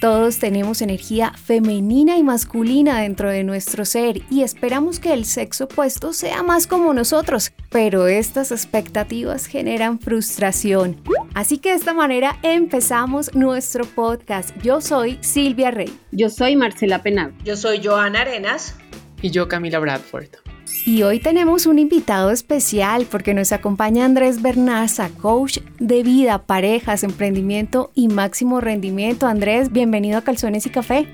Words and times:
Todos 0.00 0.38
tenemos 0.38 0.80
energía 0.80 1.32
femenina 1.32 2.16
y 2.16 2.22
masculina 2.22 3.02
dentro 3.02 3.28
de 3.28 3.44
nuestro 3.44 3.84
ser 3.84 4.22
y 4.30 4.42
esperamos 4.42 4.98
que 4.98 5.12
el 5.12 5.26
sexo 5.26 5.64
opuesto 5.64 6.14
sea 6.14 6.42
más 6.42 6.66
como 6.66 6.94
nosotros, 6.94 7.52
pero 7.68 8.06
estas 8.06 8.50
expectativas 8.50 9.44
generan 9.44 10.00
frustración. 10.00 11.02
Así 11.34 11.58
que 11.58 11.72
de 11.72 11.74
esta 11.74 11.92
manera 11.92 12.38
empezamos 12.42 13.34
nuestro 13.34 13.84
podcast. 13.84 14.56
Yo 14.62 14.80
soy 14.80 15.18
Silvia 15.20 15.70
Rey. 15.70 15.92
Yo 16.12 16.30
soy 16.30 16.56
Marcela 16.56 17.02
Penal. 17.02 17.34
Yo 17.44 17.54
soy 17.58 17.84
Joana 17.84 18.22
Arenas. 18.22 18.76
Y 19.20 19.30
yo 19.30 19.48
Camila 19.48 19.80
Bradford. 19.80 20.49
Y 20.86 21.02
hoy 21.02 21.20
tenemos 21.20 21.66
un 21.66 21.78
invitado 21.78 22.30
especial 22.30 23.06
porque 23.10 23.34
nos 23.34 23.52
acompaña 23.52 24.06
Andrés 24.06 24.40
Bernaza, 24.40 25.10
coach 25.10 25.58
de 25.78 26.02
vida, 26.02 26.46
parejas, 26.46 27.04
emprendimiento 27.04 27.90
y 27.94 28.08
máximo 28.08 28.60
rendimiento. 28.60 29.26
Andrés, 29.26 29.72
bienvenido 29.72 30.18
a 30.18 30.22
Calzones 30.22 30.66
y 30.66 30.70
Café. 30.70 31.06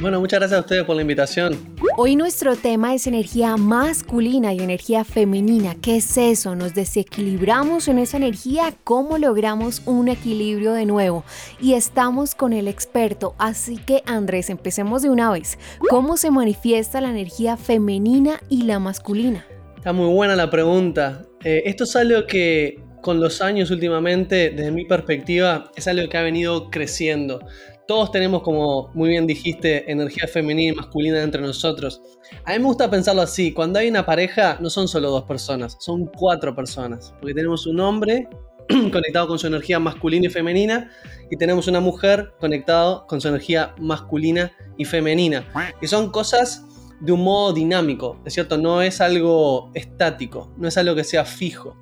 Bueno, 0.00 0.18
muchas 0.18 0.40
gracias 0.40 0.58
a 0.58 0.60
ustedes 0.62 0.84
por 0.84 0.96
la 0.96 1.02
invitación. 1.02 1.56
Hoy 1.96 2.16
nuestro 2.16 2.56
tema 2.56 2.94
es 2.94 3.06
energía 3.06 3.56
masculina 3.56 4.52
y 4.52 4.58
energía 4.58 5.04
femenina. 5.04 5.76
¿Qué 5.80 5.96
es 5.96 6.18
eso? 6.18 6.56
¿Nos 6.56 6.74
desequilibramos 6.74 7.86
en 7.86 8.00
esa 8.00 8.16
energía? 8.16 8.74
¿Cómo 8.82 9.18
logramos 9.18 9.82
un 9.86 10.08
equilibrio 10.08 10.72
de 10.72 10.84
nuevo? 10.86 11.24
Y 11.60 11.74
estamos 11.74 12.34
con 12.34 12.52
el 12.52 12.66
experto. 12.66 13.36
Así 13.38 13.76
que 13.76 14.02
Andrés, 14.04 14.50
empecemos 14.50 15.02
de 15.02 15.10
una 15.10 15.30
vez. 15.30 15.58
¿Cómo 15.88 16.16
se 16.16 16.32
manifiesta 16.32 17.00
la 17.00 17.10
energía 17.10 17.56
femenina 17.56 18.40
y 18.48 18.62
la 18.62 18.80
masculina? 18.80 19.46
Está 19.76 19.92
muy 19.92 20.12
buena 20.12 20.34
la 20.34 20.50
pregunta. 20.50 21.22
Eh, 21.44 21.62
esto 21.66 21.84
es 21.84 21.94
algo 21.94 22.26
que 22.26 22.82
con 23.00 23.20
los 23.20 23.42
años 23.42 23.70
últimamente, 23.70 24.50
desde 24.50 24.72
mi 24.72 24.86
perspectiva, 24.86 25.70
es 25.76 25.86
algo 25.86 26.08
que 26.08 26.16
ha 26.16 26.22
venido 26.22 26.70
creciendo 26.70 27.40
todos 27.86 28.10
tenemos, 28.10 28.42
como 28.42 28.90
muy 28.94 29.10
bien 29.10 29.26
dijiste, 29.26 29.90
energía 29.90 30.26
femenina 30.26 30.72
y 30.72 30.76
masculina 30.76 31.22
entre 31.22 31.42
nosotros. 31.42 32.00
A 32.44 32.52
mí 32.52 32.58
me 32.58 32.64
gusta 32.64 32.90
pensarlo 32.90 33.22
así, 33.22 33.52
cuando 33.52 33.78
hay 33.78 33.88
una 33.88 34.06
pareja 34.06 34.58
no 34.60 34.70
son 34.70 34.88
solo 34.88 35.10
dos 35.10 35.24
personas, 35.24 35.76
son 35.80 36.06
cuatro 36.06 36.54
personas, 36.54 37.14
porque 37.20 37.34
tenemos 37.34 37.66
un 37.66 37.80
hombre 37.80 38.28
conectado 38.92 39.28
con 39.28 39.38
su 39.38 39.46
energía 39.46 39.78
masculina 39.78 40.26
y 40.26 40.30
femenina 40.30 40.90
y 41.30 41.36
tenemos 41.36 41.68
una 41.68 41.80
mujer 41.80 42.32
conectado 42.40 43.06
con 43.06 43.20
su 43.20 43.28
energía 43.28 43.74
masculina 43.78 44.52
y 44.78 44.84
femenina. 44.84 45.44
Y 45.82 45.86
son 45.86 46.10
cosas 46.10 46.64
de 47.00 47.12
un 47.12 47.22
modo 47.22 47.52
dinámico, 47.52 48.20
¿es 48.24 48.34
cierto? 48.34 48.56
No 48.56 48.80
es 48.80 49.00
algo 49.00 49.70
estático, 49.74 50.52
no 50.56 50.68
es 50.68 50.78
algo 50.78 50.94
que 50.94 51.04
sea 51.04 51.24
fijo. 51.24 51.76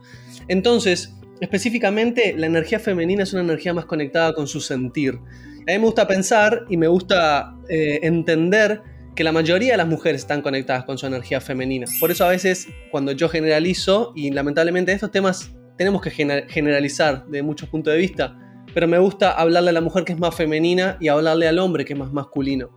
Entonces, 0.49 1.15
específicamente, 1.41 2.35
la 2.37 2.47
energía 2.47 2.81
femenina 2.81 3.23
es 3.23 3.33
una 3.33 3.43
energía 3.43 3.73
más 3.73 3.85
conectada 3.85 4.33
con 4.33 4.49
su 4.49 4.61
sentir. 4.61 5.21
A 5.63 5.73
mí 5.73 5.79
me 5.79 5.85
gusta 5.85 6.09
pensar 6.09 6.65
y 6.69 6.77
me 6.77 6.89
gusta 6.89 7.55
eh, 7.69 8.01
entender 8.03 8.83
que 9.15 9.23
la 9.23 9.31
mayoría 9.31 9.73
de 9.73 9.77
las 9.77 9.87
mujeres 9.87 10.23
están 10.23 10.43
conectadas 10.43 10.85
con 10.85 10.99
su 10.99 11.07
energía 11.07 11.41
femenina. 11.41 11.87
Por 12.01 12.11
eso 12.11 12.25
a 12.25 12.31
veces 12.31 12.67
cuando 12.91 13.13
yo 13.13 13.29
generalizo, 13.29 14.13
y 14.17 14.31
lamentablemente 14.31 14.93
estos 14.93 15.13
temas 15.13 15.53
tenemos 15.79 16.03
que 16.03 16.11
generalizar 16.11 17.27
de 17.27 17.43
muchos 17.43 17.69
puntos 17.69 17.93
de 17.93 17.99
vista, 17.99 18.37
pero 18.75 18.89
me 18.89 18.99
gusta 18.99 19.31
hablarle 19.33 19.71
a 19.71 19.73
la 19.73 19.81
mujer 19.81 20.05
que 20.05 20.13
es 20.13 20.19
más 20.19 20.35
femenina 20.35 20.97
y 21.01 21.09
hablarle 21.09 21.47
al 21.47 21.59
hombre 21.59 21.85
que 21.85 21.93
es 21.93 21.99
más 21.99 22.13
masculino. 22.13 22.71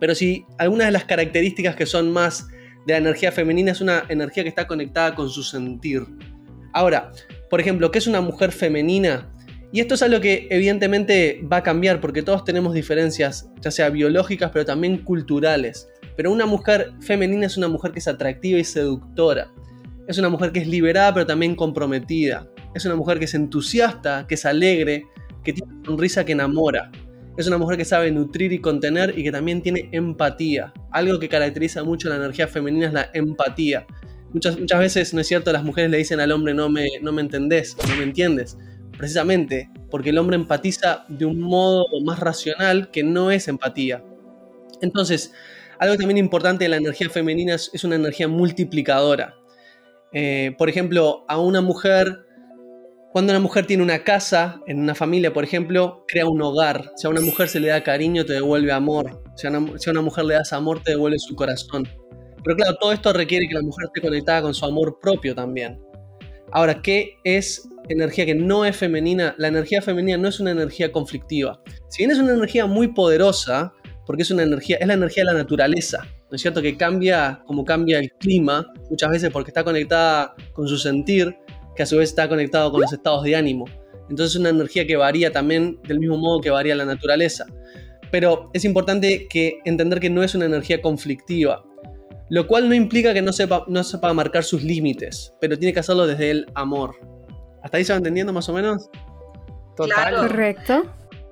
Pero 0.00 0.14
si 0.14 0.46
algunas 0.58 0.86
de 0.86 0.92
las 0.92 1.04
características 1.04 1.76
que 1.76 1.86
son 1.86 2.10
más 2.10 2.48
de 2.86 2.94
la 2.94 2.98
energía 2.98 3.32
femenina 3.32 3.72
es 3.72 3.80
una 3.80 4.04
energía 4.08 4.44
que 4.44 4.48
está 4.48 4.66
conectada 4.66 5.14
con 5.14 5.28
su 5.28 5.42
sentir. 5.42 6.06
Ahora, 6.72 7.10
por 7.50 7.60
ejemplo, 7.60 7.90
¿qué 7.90 7.98
es 7.98 8.06
una 8.06 8.20
mujer 8.20 8.52
femenina? 8.52 9.33
Y 9.74 9.80
esto 9.80 9.94
es 9.94 10.02
algo 10.02 10.20
que 10.20 10.46
evidentemente 10.50 11.44
va 11.52 11.56
a 11.56 11.62
cambiar 11.64 12.00
porque 12.00 12.22
todos 12.22 12.44
tenemos 12.44 12.74
diferencias, 12.74 13.50
ya 13.60 13.72
sea 13.72 13.90
biológicas, 13.90 14.52
pero 14.52 14.64
también 14.64 14.98
culturales. 14.98 15.88
Pero 16.16 16.30
una 16.30 16.46
mujer 16.46 16.92
femenina 17.00 17.46
es 17.46 17.56
una 17.56 17.66
mujer 17.66 17.90
que 17.90 17.98
es 17.98 18.06
atractiva 18.06 18.60
y 18.60 18.62
seductora. 18.62 19.50
Es 20.06 20.16
una 20.16 20.28
mujer 20.28 20.52
que 20.52 20.60
es 20.60 20.68
liberada, 20.68 21.12
pero 21.12 21.26
también 21.26 21.56
comprometida. 21.56 22.48
Es 22.72 22.84
una 22.84 22.94
mujer 22.94 23.18
que 23.18 23.24
es 23.24 23.34
entusiasta, 23.34 24.26
que 24.28 24.36
es 24.36 24.46
alegre, 24.46 25.06
que 25.42 25.52
tiene 25.52 25.72
una 25.72 25.84
sonrisa 25.86 26.24
que 26.24 26.30
enamora. 26.30 26.92
Es 27.36 27.48
una 27.48 27.58
mujer 27.58 27.76
que 27.76 27.84
sabe 27.84 28.12
nutrir 28.12 28.52
y 28.52 28.60
contener 28.60 29.18
y 29.18 29.24
que 29.24 29.32
también 29.32 29.60
tiene 29.60 29.88
empatía. 29.90 30.72
Algo 30.92 31.18
que 31.18 31.28
caracteriza 31.28 31.82
mucho 31.82 32.08
la 32.08 32.14
energía 32.14 32.46
femenina 32.46 32.86
es 32.86 32.92
la 32.92 33.10
empatía. 33.12 33.88
Muchas, 34.32 34.56
muchas 34.56 34.78
veces, 34.78 35.14
¿no 35.14 35.20
es 35.20 35.26
cierto?, 35.26 35.50
las 35.52 35.64
mujeres 35.64 35.90
le 35.90 35.96
dicen 35.96 36.20
al 36.20 36.30
hombre 36.30 36.54
no 36.54 36.68
me, 36.68 36.86
no 37.02 37.10
me 37.10 37.22
entendés, 37.22 37.76
no 37.88 37.96
me 37.96 38.04
entiendes 38.04 38.56
precisamente 38.96 39.70
porque 39.90 40.10
el 40.10 40.18
hombre 40.18 40.36
empatiza 40.36 41.04
de 41.08 41.24
un 41.24 41.40
modo 41.40 41.84
más 42.04 42.18
racional 42.18 42.90
que 42.90 43.02
no 43.02 43.30
es 43.30 43.48
empatía. 43.48 44.02
Entonces, 44.80 45.32
algo 45.78 45.96
también 45.96 46.18
importante 46.18 46.64
de 46.64 46.68
la 46.68 46.76
energía 46.76 47.08
femenina 47.08 47.54
es, 47.54 47.84
una 47.84 47.96
energía 47.96 48.28
multiplicadora. 48.28 49.34
Eh, 50.12 50.54
por 50.58 50.68
ejemplo, 50.68 51.24
a 51.28 51.38
una 51.38 51.60
mujer, 51.60 52.24
cuando 53.12 53.32
una 53.32 53.40
mujer 53.40 53.66
tiene 53.66 53.82
una 53.82 54.04
casa, 54.04 54.60
en 54.66 54.80
una 54.80 54.94
familia, 54.94 55.32
por 55.32 55.44
ejemplo, 55.44 56.04
crea 56.06 56.26
un 56.26 56.40
hogar. 56.42 56.92
Si 56.96 57.06
a 57.06 57.10
una 57.10 57.20
mujer 57.20 57.48
se 57.48 57.60
le 57.60 57.68
da 57.68 57.82
cariño, 57.82 58.24
te 58.24 58.34
devuelve 58.34 58.72
amor. 58.72 59.22
Si 59.36 59.46
a 59.46 59.50
una, 59.50 59.78
si 59.78 59.90
a 59.90 59.92
una 59.92 60.02
mujer 60.02 60.24
le 60.24 60.34
das 60.34 60.52
amor, 60.52 60.82
te 60.82 60.92
devuelve 60.92 61.18
su 61.18 61.34
corazón. 61.34 61.88
Pero 62.44 62.56
claro, 62.56 62.76
todo 62.80 62.92
esto 62.92 63.12
requiere 63.12 63.48
que 63.48 63.54
la 63.54 63.62
mujer 63.62 63.86
esté 63.86 64.00
conectada 64.00 64.42
con 64.42 64.54
su 64.54 64.64
amor 64.64 64.98
propio 65.00 65.34
también. 65.34 65.83
Ahora, 66.54 66.82
¿qué 66.82 67.18
es 67.24 67.68
energía 67.88 68.24
que 68.26 68.34
no 68.36 68.64
es 68.64 68.76
femenina? 68.76 69.34
La 69.38 69.48
energía 69.48 69.82
femenina 69.82 70.16
no 70.18 70.28
es 70.28 70.38
una 70.38 70.52
energía 70.52 70.92
conflictiva. 70.92 71.60
Si 71.88 71.98
bien 71.98 72.12
es 72.12 72.18
una 72.18 72.32
energía 72.32 72.66
muy 72.66 72.86
poderosa, 72.94 73.72
porque 74.06 74.22
es 74.22 74.30
una 74.30 74.44
energía, 74.44 74.76
es 74.76 74.86
la 74.86 74.94
energía 74.94 75.24
de 75.24 75.32
la 75.32 75.38
naturaleza, 75.38 76.06
¿no 76.30 76.36
es 76.36 76.42
cierto? 76.42 76.62
Que 76.62 76.76
cambia 76.76 77.42
como 77.44 77.64
cambia 77.64 77.98
el 77.98 78.08
clima, 78.20 78.72
muchas 78.88 79.10
veces 79.10 79.30
porque 79.32 79.50
está 79.50 79.64
conectada 79.64 80.36
con 80.52 80.68
su 80.68 80.78
sentir, 80.78 81.36
que 81.74 81.82
a 81.82 81.86
su 81.86 81.96
vez 81.96 82.10
está 82.10 82.28
conectado 82.28 82.70
con 82.70 82.82
los 82.82 82.92
estados 82.92 83.24
de 83.24 83.34
ánimo. 83.34 83.64
Entonces 84.08 84.36
es 84.36 84.40
una 84.40 84.50
energía 84.50 84.86
que 84.86 84.94
varía 84.94 85.32
también 85.32 85.80
del 85.88 85.98
mismo 85.98 86.18
modo 86.18 86.40
que 86.40 86.50
varía 86.50 86.76
la 86.76 86.84
naturaleza. 86.84 87.46
Pero 88.12 88.50
es 88.52 88.64
importante 88.64 89.26
que 89.28 89.58
entender 89.64 89.98
que 89.98 90.08
no 90.08 90.22
es 90.22 90.36
una 90.36 90.44
energía 90.44 90.80
conflictiva. 90.80 91.64
Lo 92.34 92.48
cual 92.48 92.68
no 92.68 92.74
implica 92.74 93.14
que 93.14 93.22
no 93.22 93.32
sepa, 93.32 93.64
no 93.68 93.84
sepa 93.84 94.12
marcar 94.12 94.42
sus 94.42 94.64
límites, 94.64 95.32
pero 95.40 95.56
tiene 95.56 95.72
que 95.72 95.78
hacerlo 95.78 96.04
desde 96.04 96.32
el 96.32 96.46
amor. 96.56 96.98
¿Hasta 97.62 97.76
ahí 97.76 97.84
se 97.84 97.92
va 97.92 97.98
entendiendo 97.98 98.32
más 98.32 98.48
o 98.48 98.52
menos? 98.52 98.90
Total. 99.76 100.16
Correcto. 100.16 100.82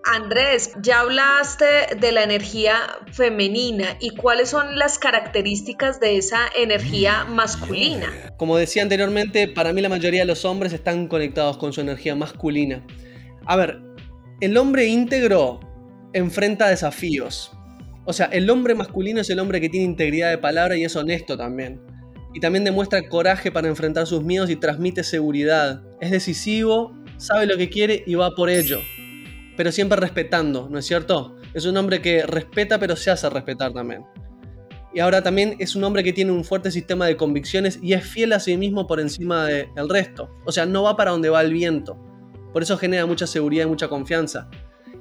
Andrés, 0.05 0.71
ya 0.81 1.01
hablaste 1.01 1.97
de 1.99 2.13
la 2.13 2.23
energía 2.23 2.77
femenina 3.11 3.97
y 3.99 4.15
cuáles 4.15 4.51
son 4.51 4.79
las 4.79 5.01
características 5.01 5.99
de 5.99 6.19
esa 6.19 6.39
energía 6.57 7.25
masculina. 7.25 8.09
Como 8.37 8.57
decía 8.57 8.85
anteriormente, 8.85 9.49
para 9.49 9.73
mí 9.73 9.81
la 9.81 9.89
mayoría 9.89 10.21
de 10.21 10.27
los 10.27 10.45
hombres 10.45 10.73
están 10.73 11.09
conectados 11.09 11.57
con 11.57 11.73
su 11.73 11.81
energía 11.81 12.15
masculina. 12.15 12.87
A 13.45 13.57
ver, 13.57 13.81
el 14.41 14.57
hombre 14.57 14.87
íntegro 14.87 15.59
enfrenta 16.13 16.69
desafíos, 16.69 17.51
o 18.05 18.13
sea, 18.13 18.27
el 18.27 18.51
hombre 18.51 18.75
masculino 18.75 19.21
es 19.21 19.31
el 19.31 19.39
hombre 19.39 19.61
que 19.61 19.69
tiene 19.69 19.87
integridad 19.87 20.31
de 20.31 20.39
palabra 20.39 20.77
y 20.77 20.85
es 20.85 20.97
honesto 20.97 21.37
también. 21.37 21.81
Y 22.35 22.41
también 22.41 22.65
demuestra 22.65 23.09
coraje 23.09 23.53
para 23.53 23.69
enfrentar 23.69 24.07
sus 24.07 24.25
miedos 24.25 24.51
y 24.51 24.57
transmite 24.57 25.05
seguridad. 25.05 25.83
Es 26.01 26.11
decisivo, 26.11 26.97
sabe 27.17 27.47
lo 27.47 27.57
que 27.57 27.69
quiere 27.69 28.03
y 28.07 28.15
va 28.15 28.31
por 28.33 28.51
ello. 28.51 28.81
Pero 29.57 29.71
siempre 29.71 30.01
respetando, 30.01 30.69
¿no 30.69 30.79
es 30.79 30.87
cierto? 30.87 31.37
Es 31.55 31.67
un 31.67 31.77
hombre 31.77 32.01
que 32.01 32.23
respeta 32.25 32.79
pero 32.79 32.97
se 32.97 33.11
hace 33.11 33.29
respetar 33.31 33.73
también. 33.73 34.05
Y 34.95 35.01
ahora 35.01 35.23
también 35.23 35.55
es 35.59 35.77
un 35.77 35.85
hombre 35.85 36.03
que 36.03 36.13
tiene 36.13 36.33
un 36.33 36.45
fuerte 36.45 36.71
sistema 36.71 37.07
de 37.07 37.17
convicciones 37.17 37.79
y 37.83 37.93
es 37.93 38.05
fiel 38.05 38.33
a 38.33 38.41
sí 38.41 38.57
mismo 38.57 38.87
por 38.87 38.99
encima 38.99 39.47
del 39.47 39.89
resto. 39.89 40.29
O 40.45 40.53
sea, 40.53 40.67
no 40.67 40.83
va 40.83 40.97
para 40.97 41.13
donde 41.13 41.31
va 41.31 41.41
el 41.41 41.53
viento. 41.53 41.97
Por 42.53 42.63
eso 42.63 42.77
genera 42.77 43.07
mucha 43.07 43.27
seguridad 43.27 43.65
y 43.65 43.69
mucha 43.69 43.89
confianza 43.89 44.51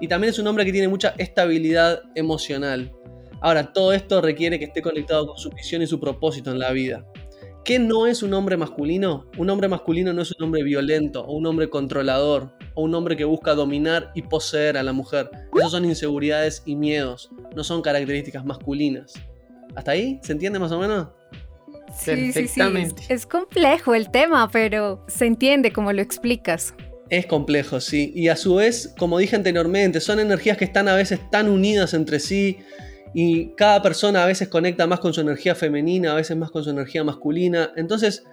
y 0.01 0.07
también 0.07 0.31
es 0.31 0.39
un 0.39 0.47
hombre 0.47 0.65
que 0.65 0.71
tiene 0.71 0.87
mucha 0.87 1.13
estabilidad 1.17 2.01
emocional. 2.15 2.91
Ahora, 3.39 3.71
todo 3.71 3.93
esto 3.93 4.19
requiere 4.19 4.59
que 4.59 4.65
esté 4.65 4.81
conectado 4.81 5.27
con 5.27 5.37
su 5.37 5.49
visión 5.51 5.81
y 5.81 5.87
su 5.87 5.99
propósito 5.99 6.51
en 6.51 6.59
la 6.59 6.71
vida. 6.71 7.05
¿Qué 7.63 7.77
no 7.77 8.07
es 8.07 8.23
un 8.23 8.33
hombre 8.33 8.57
masculino? 8.57 9.27
Un 9.37 9.51
hombre 9.51 9.67
masculino 9.67 10.11
no 10.13 10.23
es 10.23 10.31
un 10.31 10.43
hombre 10.43 10.63
violento 10.63 11.23
o 11.23 11.33
un 11.33 11.45
hombre 11.45 11.69
controlador 11.69 12.51
o 12.73 12.81
un 12.81 12.95
hombre 12.95 13.15
que 13.15 13.23
busca 13.23 13.53
dominar 13.53 14.11
y 14.15 14.23
poseer 14.23 14.77
a 14.77 14.83
la 14.83 14.93
mujer. 14.93 15.29
Esos 15.55 15.71
son 15.71 15.85
inseguridades 15.85 16.63
y 16.65 16.75
miedos, 16.75 17.29
no 17.55 17.63
son 17.63 17.83
características 17.83 18.43
masculinas. 18.43 19.13
¿Hasta 19.75 19.91
ahí? 19.91 20.19
¿Se 20.23 20.31
entiende 20.31 20.57
más 20.57 20.71
o 20.71 20.79
menos? 20.79 21.09
Sí, 21.95 22.31
Perfectamente. 22.33 23.03
Es 23.09 23.27
complejo 23.27 23.93
el 23.93 24.09
tema, 24.09 24.49
pero 24.51 25.05
se 25.07 25.27
entiende 25.27 25.71
como 25.71 25.93
lo 25.93 26.01
explicas. 26.01 26.73
Es 27.11 27.25
complejo, 27.25 27.81
sí. 27.81 28.13
Y 28.15 28.29
a 28.29 28.37
su 28.37 28.55
vez, 28.55 28.95
como 28.97 29.17
dije 29.17 29.35
anteriormente, 29.35 29.99
son 29.99 30.21
energías 30.21 30.57
que 30.57 30.63
están 30.63 30.87
a 30.87 30.95
veces 30.95 31.19
tan 31.29 31.49
unidas 31.49 31.93
entre 31.93 32.21
sí 32.21 32.59
y 33.13 33.47
cada 33.55 33.81
persona 33.81 34.23
a 34.23 34.27
veces 34.27 34.47
conecta 34.47 34.87
más 34.87 35.01
con 35.01 35.13
su 35.13 35.19
energía 35.19 35.53
femenina, 35.53 36.13
a 36.13 36.15
veces 36.15 36.37
más 36.37 36.51
con 36.51 36.63
su 36.63 36.69
energía 36.69 37.03
masculina. 37.03 37.73
Entonces, 37.75 38.23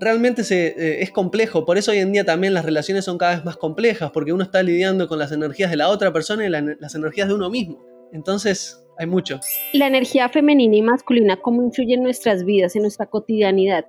realmente 0.00 0.42
se, 0.42 0.66
eh, 0.66 1.02
es 1.02 1.12
complejo. 1.12 1.64
Por 1.64 1.78
eso 1.78 1.92
hoy 1.92 1.98
en 1.98 2.10
día 2.10 2.24
también 2.24 2.54
las 2.54 2.64
relaciones 2.64 3.04
son 3.04 3.18
cada 3.18 3.36
vez 3.36 3.44
más 3.44 3.56
complejas, 3.56 4.10
porque 4.10 4.32
uno 4.32 4.42
está 4.42 4.64
lidiando 4.64 5.06
con 5.06 5.20
las 5.20 5.30
energías 5.30 5.70
de 5.70 5.76
la 5.76 5.88
otra 5.88 6.12
persona 6.12 6.44
y 6.44 6.50
las 6.50 6.94
energías 6.96 7.28
de 7.28 7.34
uno 7.34 7.50
mismo. 7.50 7.84
Entonces, 8.12 8.84
hay 8.98 9.06
mucho. 9.06 9.38
La 9.72 9.86
energía 9.86 10.28
femenina 10.28 10.74
y 10.74 10.82
masculina, 10.82 11.36
¿cómo 11.36 11.62
influye 11.62 11.94
en 11.94 12.02
nuestras 12.02 12.44
vidas, 12.44 12.74
en 12.74 12.82
nuestra 12.82 13.06
cotidianidad? 13.06 13.84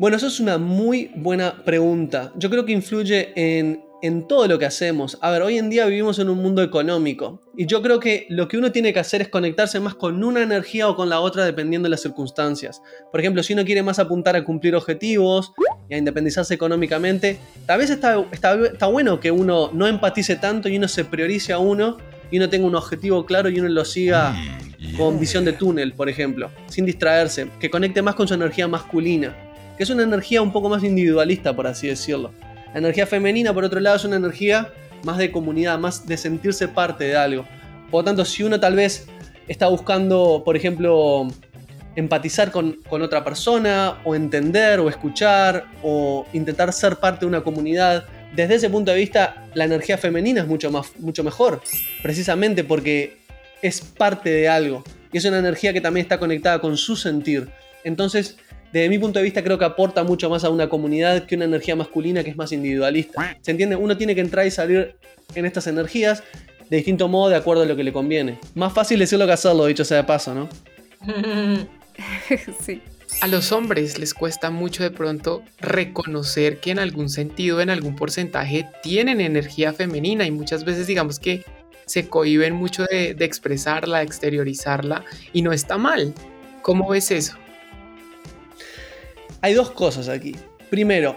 Bueno, 0.00 0.16
eso 0.16 0.28
es 0.28 0.40
una 0.40 0.56
muy 0.56 1.10
buena 1.14 1.62
pregunta. 1.62 2.32
Yo 2.34 2.48
creo 2.48 2.64
que 2.64 2.72
influye 2.72 3.34
en, 3.36 3.84
en 4.00 4.26
todo 4.26 4.48
lo 4.48 4.58
que 4.58 4.64
hacemos. 4.64 5.18
A 5.20 5.30
ver, 5.30 5.42
hoy 5.42 5.58
en 5.58 5.68
día 5.68 5.84
vivimos 5.84 6.18
en 6.18 6.30
un 6.30 6.38
mundo 6.38 6.62
económico 6.62 7.42
y 7.54 7.66
yo 7.66 7.82
creo 7.82 8.00
que 8.00 8.26
lo 8.30 8.48
que 8.48 8.56
uno 8.56 8.72
tiene 8.72 8.94
que 8.94 8.98
hacer 8.98 9.20
es 9.20 9.28
conectarse 9.28 9.78
más 9.78 9.94
con 9.94 10.24
una 10.24 10.42
energía 10.42 10.88
o 10.88 10.96
con 10.96 11.10
la 11.10 11.20
otra 11.20 11.44
dependiendo 11.44 11.84
de 11.84 11.90
las 11.90 12.00
circunstancias. 12.00 12.80
Por 13.12 13.20
ejemplo, 13.20 13.42
si 13.42 13.52
uno 13.52 13.62
quiere 13.62 13.82
más 13.82 13.98
apuntar 13.98 14.36
a 14.36 14.42
cumplir 14.42 14.74
objetivos 14.74 15.52
y 15.90 15.94
a 15.94 15.98
independizarse 15.98 16.54
económicamente, 16.54 17.38
tal 17.66 17.80
vez 17.80 17.90
está, 17.90 18.24
está, 18.32 18.54
está 18.54 18.86
bueno 18.86 19.20
que 19.20 19.30
uno 19.30 19.68
no 19.74 19.86
empatice 19.86 20.36
tanto 20.36 20.70
y 20.70 20.78
uno 20.78 20.88
se 20.88 21.04
priorice 21.04 21.52
a 21.52 21.58
uno 21.58 21.98
y 22.30 22.38
uno 22.38 22.48
tenga 22.48 22.66
un 22.66 22.74
objetivo 22.74 23.26
claro 23.26 23.50
y 23.50 23.60
uno 23.60 23.68
lo 23.68 23.84
siga 23.84 24.32
mm, 24.32 24.96
con 24.96 25.20
visión 25.20 25.44
de 25.44 25.52
túnel, 25.52 25.92
por 25.92 26.08
ejemplo, 26.08 26.50
sin 26.68 26.86
distraerse, 26.86 27.48
que 27.60 27.68
conecte 27.68 28.00
más 28.00 28.14
con 28.14 28.26
su 28.26 28.32
energía 28.32 28.66
masculina 28.66 29.49
que 29.80 29.84
es 29.84 29.88
una 29.88 30.02
energía 30.02 30.42
un 30.42 30.52
poco 30.52 30.68
más 30.68 30.84
individualista, 30.84 31.56
por 31.56 31.66
así 31.66 31.86
decirlo. 31.86 32.34
La 32.74 32.80
energía 32.80 33.06
femenina, 33.06 33.54
por 33.54 33.64
otro 33.64 33.80
lado, 33.80 33.96
es 33.96 34.04
una 34.04 34.16
energía 34.16 34.74
más 35.04 35.16
de 35.16 35.32
comunidad, 35.32 35.78
más 35.78 36.06
de 36.06 36.18
sentirse 36.18 36.68
parte 36.68 37.04
de 37.04 37.16
algo. 37.16 37.46
Por 37.90 38.00
lo 38.00 38.04
tanto, 38.04 38.26
si 38.26 38.42
uno 38.42 38.60
tal 38.60 38.76
vez 38.76 39.06
está 39.48 39.68
buscando, 39.68 40.42
por 40.44 40.54
ejemplo, 40.54 41.28
empatizar 41.96 42.50
con, 42.50 42.76
otra 42.90 43.24
persona, 43.24 44.02
o 44.04 44.14
entender, 44.14 44.80
o 44.80 44.90
escuchar, 44.90 45.64
o 45.82 46.26
intentar 46.34 46.74
ser 46.74 46.96
parte 46.96 47.20
de 47.20 47.28
una 47.28 47.40
comunidad, 47.42 48.04
desde 48.36 48.56
ese 48.56 48.68
punto 48.68 48.90
de 48.90 48.98
vista, 48.98 49.46
la 49.54 49.64
energía 49.64 49.96
femenina 49.96 50.42
es 50.42 50.46
mucho, 50.46 50.70
más, 50.70 50.92
mucho 50.98 51.24
mejor, 51.24 51.62
precisamente 52.02 52.64
porque 52.64 53.16
es 53.62 53.80
parte 53.80 54.28
de 54.28 54.46
algo. 54.46 54.84
Y 55.10 55.16
es 55.16 55.24
una 55.24 55.38
energía 55.38 55.72
que 55.72 55.80
también 55.80 56.04
está 56.04 56.18
conectada 56.18 56.58
con 56.58 56.76
su 56.76 56.96
sentir. 56.96 57.48
Entonces, 57.82 58.36
desde 58.72 58.88
mi 58.88 58.98
punto 58.98 59.18
de 59.18 59.24
vista 59.24 59.42
creo 59.42 59.58
que 59.58 59.64
aporta 59.64 60.04
mucho 60.04 60.30
más 60.30 60.44
a 60.44 60.50
una 60.50 60.68
comunidad 60.68 61.26
que 61.26 61.34
una 61.34 61.44
energía 61.44 61.74
masculina 61.74 62.22
que 62.22 62.30
es 62.30 62.36
más 62.36 62.52
individualista. 62.52 63.36
¿Se 63.40 63.50
entiende? 63.50 63.76
Uno 63.76 63.96
tiene 63.96 64.14
que 64.14 64.20
entrar 64.20 64.46
y 64.46 64.50
salir 64.50 64.94
en 65.34 65.44
estas 65.44 65.66
energías 65.66 66.22
de 66.68 66.76
distinto 66.76 67.08
modo 67.08 67.30
de 67.30 67.36
acuerdo 67.36 67.64
a 67.64 67.66
lo 67.66 67.74
que 67.74 67.82
le 67.82 67.92
conviene. 67.92 68.38
Más 68.54 68.72
fácil 68.72 69.00
decirlo 69.00 69.26
que 69.26 69.32
hacerlo, 69.32 69.66
dicho 69.66 69.84
sea 69.84 69.98
de 69.98 70.04
paso, 70.04 70.34
¿no? 70.34 70.48
sí. 72.60 72.80
A 73.22 73.26
los 73.26 73.50
hombres 73.50 73.98
les 73.98 74.14
cuesta 74.14 74.50
mucho 74.50 74.84
de 74.84 74.92
pronto 74.92 75.42
reconocer 75.58 76.58
que 76.58 76.70
en 76.70 76.78
algún 76.78 77.10
sentido, 77.10 77.60
en 77.60 77.70
algún 77.70 77.96
porcentaje, 77.96 78.68
tienen 78.84 79.20
energía 79.20 79.72
femenina 79.72 80.24
y 80.24 80.30
muchas 80.30 80.64
veces 80.64 80.86
digamos 80.86 81.18
que 81.18 81.44
se 81.86 82.08
cohiben 82.08 82.54
mucho 82.54 82.86
de, 82.88 83.14
de 83.14 83.24
expresarla, 83.24 83.98
de 83.98 84.04
exteriorizarla 84.04 85.04
y 85.32 85.42
no 85.42 85.52
está 85.52 85.76
mal. 85.76 86.14
¿Cómo 86.62 86.88
ves 86.88 87.10
eso? 87.10 87.34
Hay 89.42 89.54
dos 89.54 89.70
cosas 89.70 90.08
aquí. 90.08 90.36
Primero, 90.68 91.16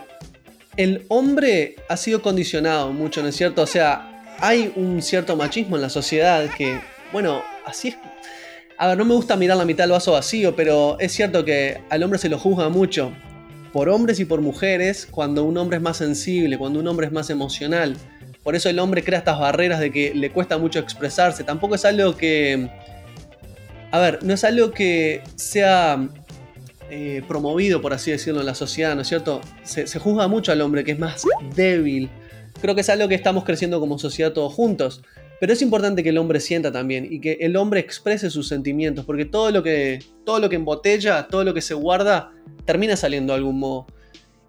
el 0.78 1.06
hombre 1.10 1.76
ha 1.90 1.98
sido 1.98 2.22
condicionado 2.22 2.92
mucho, 2.94 3.22
¿no 3.22 3.28
es 3.28 3.36
cierto? 3.36 3.62
O 3.62 3.68
sea, 3.68 4.24
hay 4.40 4.72
un 4.76 5.02
cierto 5.02 5.36
machismo 5.36 5.76
en 5.76 5.82
la 5.82 5.90
sociedad 5.90 6.50
que, 6.58 6.80
bueno, 7.12 7.44
así 7.66 7.90
es. 7.90 7.98
A 8.78 8.88
ver, 8.88 8.98
no 8.98 9.06
me 9.06 9.14
gusta 9.14 9.36
mirar 9.36 9.58
la 9.58 9.66
mitad 9.66 9.84
del 9.84 9.92
vaso 9.92 10.14
vacío, 10.14 10.56
pero 10.56 10.98
es 11.00 11.12
cierto 11.12 11.46
que 11.46 11.80
al 11.90 12.02
hombre 12.02 12.18
se 12.18 12.30
lo 12.30 12.40
juzga 12.40 12.70
mucho. 12.70 13.14
Por 13.72 13.90
hombres 13.90 14.20
y 14.20 14.26
por 14.26 14.42
mujeres, 14.42 15.08
cuando 15.10 15.44
un 15.44 15.58
hombre 15.58 15.78
es 15.78 15.84
más 15.84 15.98
sensible, 15.98 16.58
cuando 16.58 16.80
un 16.80 16.88
hombre 16.88 17.08
es 17.08 17.12
más 17.12 17.30
emocional. 17.30 17.96
Por 18.44 18.56
eso 18.56 18.70
el 18.70 18.80
hombre 18.80 19.04
crea 19.04 19.20
estas 19.20 19.40
barreras 19.40 19.80
de 19.80 19.92
que 19.92 20.14
le 20.14 20.32
cuesta 20.32 20.58
mucho 20.58 20.80
expresarse. 20.80 21.44
Tampoco 21.44 21.76
es 21.76 21.86
algo 21.86 22.16
que... 22.16 22.70
A 23.92 24.00
ver, 24.00 24.20
no 24.24 24.34
es 24.34 24.44
algo 24.44 24.72
que 24.72 25.22
sea 25.36 26.10
eh, 26.96 27.24
promovido, 27.28 27.82
por 27.82 27.92
así 27.92 28.12
decirlo, 28.12 28.42
en 28.42 28.46
la 28.46 28.54
sociedad, 28.54 28.94
¿no 28.94 29.02
es 29.02 29.08
cierto? 29.08 29.42
Se, 29.64 29.88
juzga 29.98 30.28
mucho 30.28 30.52
al 30.52 30.62
hombre 30.62 30.84
que 30.84 30.92
es 30.92 31.00
más 31.00 31.24
débil. 31.56 32.08
Creo 32.62 32.76
que 32.76 32.82
es 32.82 32.90
algo 32.90 33.08
que 33.08 33.16
estamos 33.16 33.46
creciendo 33.46 33.80
como 33.80 33.98
sociedad 33.98 34.32
todos 34.32 34.54
juntos. 34.54 35.02
Pero 35.40 35.54
es 35.54 35.64
importante 35.64 36.04
que 36.04 36.10
el 36.10 36.20
hombre 36.20 36.40
sienta 36.40 36.72
también 36.72 37.12
y 37.12 37.20
que 37.20 37.40
el 37.42 37.58
hombre 37.58 37.80
exprese 37.80 38.30
sus 38.30 38.48
sentimientos, 38.48 39.06
porque 39.06 39.26
todo 39.26 39.50
lo 39.50 39.64
que, 39.64 40.06
todo 40.24 40.38
lo 40.38 40.50
que 40.50 40.56
embotella, 40.56 41.26
todo 41.28 41.44
lo 41.44 41.56
que 41.56 41.62
se 41.62 41.74
guarda, 41.74 42.32
termina 42.64 42.96
saliendo 42.96 43.34
de 43.34 43.38
algún 43.38 43.58
modo. 43.58 43.88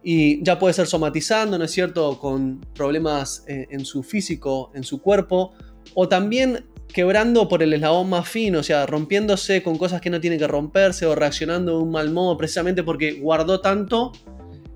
Y 0.03 0.45
ya 0.45 0.59
puede 0.59 0.75
ser 0.75 0.87
somatizando, 0.87 1.57
¿no 1.57 1.65
es 1.65 1.71
cierto?, 1.71 2.19
con 2.19 2.61
problemas 2.75 3.43
eh, 3.49 3.69
en 3.71 3.87
su 3.87 4.03
físico, 4.03 4.71
en 4.75 4.85
su 4.85 5.01
cuerpo, 5.01 5.55
o 5.95 6.09
también 6.09 6.67
quebrando 6.95 7.49
por 7.49 7.61
el 7.61 7.73
eslabón 7.73 8.09
más 8.09 8.29
fino, 8.29 8.61
o 8.61 8.63
sea, 8.63 8.87
rompiéndose 8.87 9.65
con 9.65 9.77
cosas 9.77 10.01
que 10.01 10.11
no 10.11 10.21
tiene 10.21 10.39
que 10.39 10.47
romperse 10.47 11.05
o 11.07 11.17
reaccionando 11.17 11.73
de 11.73 11.83
un 11.83 11.91
mal 11.91 12.13
modo 12.13 12.39
precisamente 12.39 12.85
porque 12.85 13.15
guardó 13.15 13.61
tanto 13.61 14.13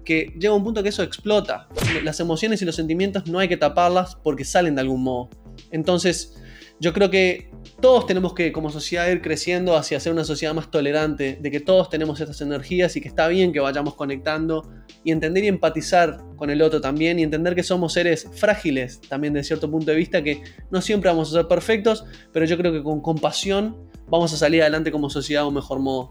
que 0.04 0.34
llega 0.36 0.52
un 0.52 0.64
punto 0.64 0.82
que 0.82 0.88
eso 0.88 1.04
explota. 1.04 1.68
Las 2.02 2.18
emociones 2.18 2.60
y 2.60 2.64
los 2.64 2.74
sentimientos 2.74 3.28
no 3.28 3.38
hay 3.38 3.46
que 3.46 3.56
taparlas 3.56 4.16
porque 4.16 4.44
salen 4.44 4.74
de 4.74 4.80
algún 4.80 5.04
modo. 5.04 5.30
Entonces, 5.70 6.36
yo 6.80 6.92
creo 6.92 7.10
que 7.10 7.50
todos 7.80 8.06
tenemos 8.06 8.34
que 8.34 8.52
como 8.52 8.70
sociedad 8.70 9.08
ir 9.08 9.20
creciendo 9.20 9.76
hacia 9.76 10.00
ser 10.00 10.12
una 10.12 10.24
sociedad 10.24 10.54
más 10.54 10.70
tolerante, 10.70 11.38
de 11.40 11.50
que 11.50 11.60
todos 11.60 11.90
tenemos 11.90 12.20
estas 12.20 12.40
energías 12.40 12.96
y 12.96 13.00
que 13.00 13.08
está 13.08 13.28
bien 13.28 13.52
que 13.52 13.60
vayamos 13.60 13.94
conectando 13.94 14.68
y 15.04 15.12
entender 15.12 15.44
y 15.44 15.48
empatizar 15.48 16.18
con 16.36 16.50
el 16.50 16.62
otro 16.62 16.80
también 16.80 17.18
y 17.18 17.22
entender 17.22 17.54
que 17.54 17.62
somos 17.62 17.92
seres 17.92 18.28
frágiles 18.32 19.00
también 19.08 19.34
de 19.34 19.44
cierto 19.44 19.70
punto 19.70 19.90
de 19.90 19.96
vista, 19.96 20.22
que 20.22 20.42
no 20.70 20.80
siempre 20.80 21.10
vamos 21.10 21.30
a 21.30 21.38
ser 21.38 21.48
perfectos, 21.48 22.04
pero 22.32 22.46
yo 22.46 22.56
creo 22.56 22.72
que 22.72 22.82
con 22.82 23.00
compasión 23.00 23.76
vamos 24.08 24.32
a 24.32 24.36
salir 24.36 24.62
adelante 24.62 24.90
como 24.90 25.10
sociedad 25.10 25.42
de 25.42 25.48
un 25.48 25.54
mejor 25.54 25.80
modo. 25.80 26.08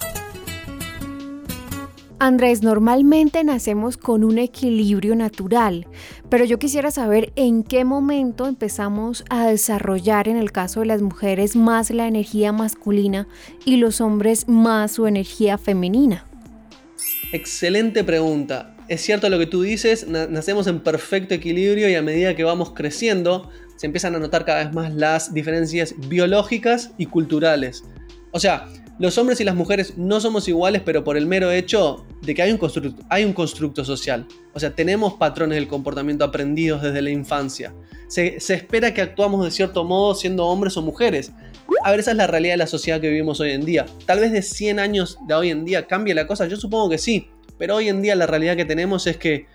Andrés, 2.20 2.64
normalmente 2.64 3.44
nacemos 3.44 3.96
con 3.96 4.24
un 4.24 4.40
equilibrio 4.40 5.16
natural, 5.16 5.86
pero 6.30 6.46
yo 6.46 6.58
quisiera 6.58 6.90
saber 6.90 7.32
en 7.36 7.62
qué 7.62 7.86
momento 7.86 8.48
empezamos 8.48 9.24
a 9.30 9.46
desarrollar 9.46 10.28
en 10.28 10.36
el 10.36 10.52
caso 10.52 10.80
de 10.80 10.88
las 10.88 11.04
mujeres 11.04 11.56
más 11.56 11.92
la 11.92 12.08
energía 12.08 12.52
masculina 12.52 13.28
y 13.66 13.78
los 13.78 14.02
hombres 14.02 14.48
más 14.48 14.94
su 14.94 15.06
energía 15.06 15.60
femenina. 15.60 16.26
Excelente 17.34 18.04
pregunta. 18.04 18.76
Es 18.88 19.02
cierto 19.02 19.30
lo 19.30 19.38
que 19.38 19.46
tú 19.46 19.62
dices, 19.62 20.08
nacemos 20.08 20.66
en 20.66 20.80
perfecto 20.80 21.36
equilibrio 21.36 21.88
y 21.88 21.94
a 21.94 22.02
medida 22.02 22.36
que 22.36 22.44
vamos 22.44 22.72
creciendo 22.72 23.52
se 23.76 23.86
empiezan 23.86 24.16
a 24.16 24.20
notar 24.20 24.44
cada 24.44 24.64
vez 24.64 24.74
más 24.74 24.92
las 24.92 25.36
diferencias 25.36 25.94
biológicas 26.08 26.92
y 26.98 27.06
culturales. 27.06 27.84
O 28.32 28.40
sea, 28.40 28.68
los 29.00 29.18
hombres 29.18 29.40
y 29.40 29.44
las 29.44 29.56
mujeres 29.56 29.98
no 29.98 30.20
somos 30.20 30.48
iguales, 30.48 30.82
pero 30.84 31.04
por 31.04 31.18
el 31.18 31.28
mero 31.28 31.52
hecho 31.52 32.06
de 32.22 32.34
que 32.34 32.42
hay 32.42 32.52
un, 32.52 32.58
constructo, 32.58 33.04
hay 33.10 33.26
un 33.26 33.34
constructo 33.34 33.86
social. 33.86 34.28
O 34.54 34.60
sea, 34.60 34.74
tenemos 34.74 35.14
patrones 35.14 35.56
del 35.56 35.68
comportamiento 35.68 36.24
aprendidos 36.24 36.82
desde 36.82 37.02
la 37.02 37.12
infancia. 37.12 37.74
Se, 38.08 38.40
se, 38.40 38.56
espera 38.56 38.94
que 38.94 39.02
actuamos 39.02 39.46
de 39.46 39.52
cierto 39.52 39.84
modo 39.84 40.16
siendo 40.16 40.48
hombres 40.48 40.78
o 40.78 40.82
mujeres. 40.82 41.32
A 41.84 41.92
ver, 41.92 42.00
esa 42.00 42.12
es 42.12 42.18
la 42.18 42.28
realidad 42.28 42.54
de 42.54 42.58
la 42.58 42.68
sociedad 42.68 43.00
que 43.00 43.10
vivimos 43.10 43.40
hoy 43.40 43.52
en 43.52 43.66
día. 43.66 43.86
Tal 44.06 44.20
vez 44.20 44.32
de 44.32 44.42
100 44.42 44.80
años 44.80 45.20
de 45.28 45.34
hoy 45.36 45.52
en 45.52 45.64
día 45.64 45.86
cambie 45.86 46.16
la 46.16 46.26
cosa, 46.26 46.48
yo 46.48 46.58
supongo 46.58 46.90
que 46.90 46.98
sí. 46.98 47.30
Pero 47.58 47.76
hoy 47.76 47.90
en 47.90 48.02
día 48.02 48.16
la 48.16 48.26
realidad 48.26 48.56
que 48.56 48.66
tenemos 48.66 49.06
es 49.08 49.18
que 49.18 49.46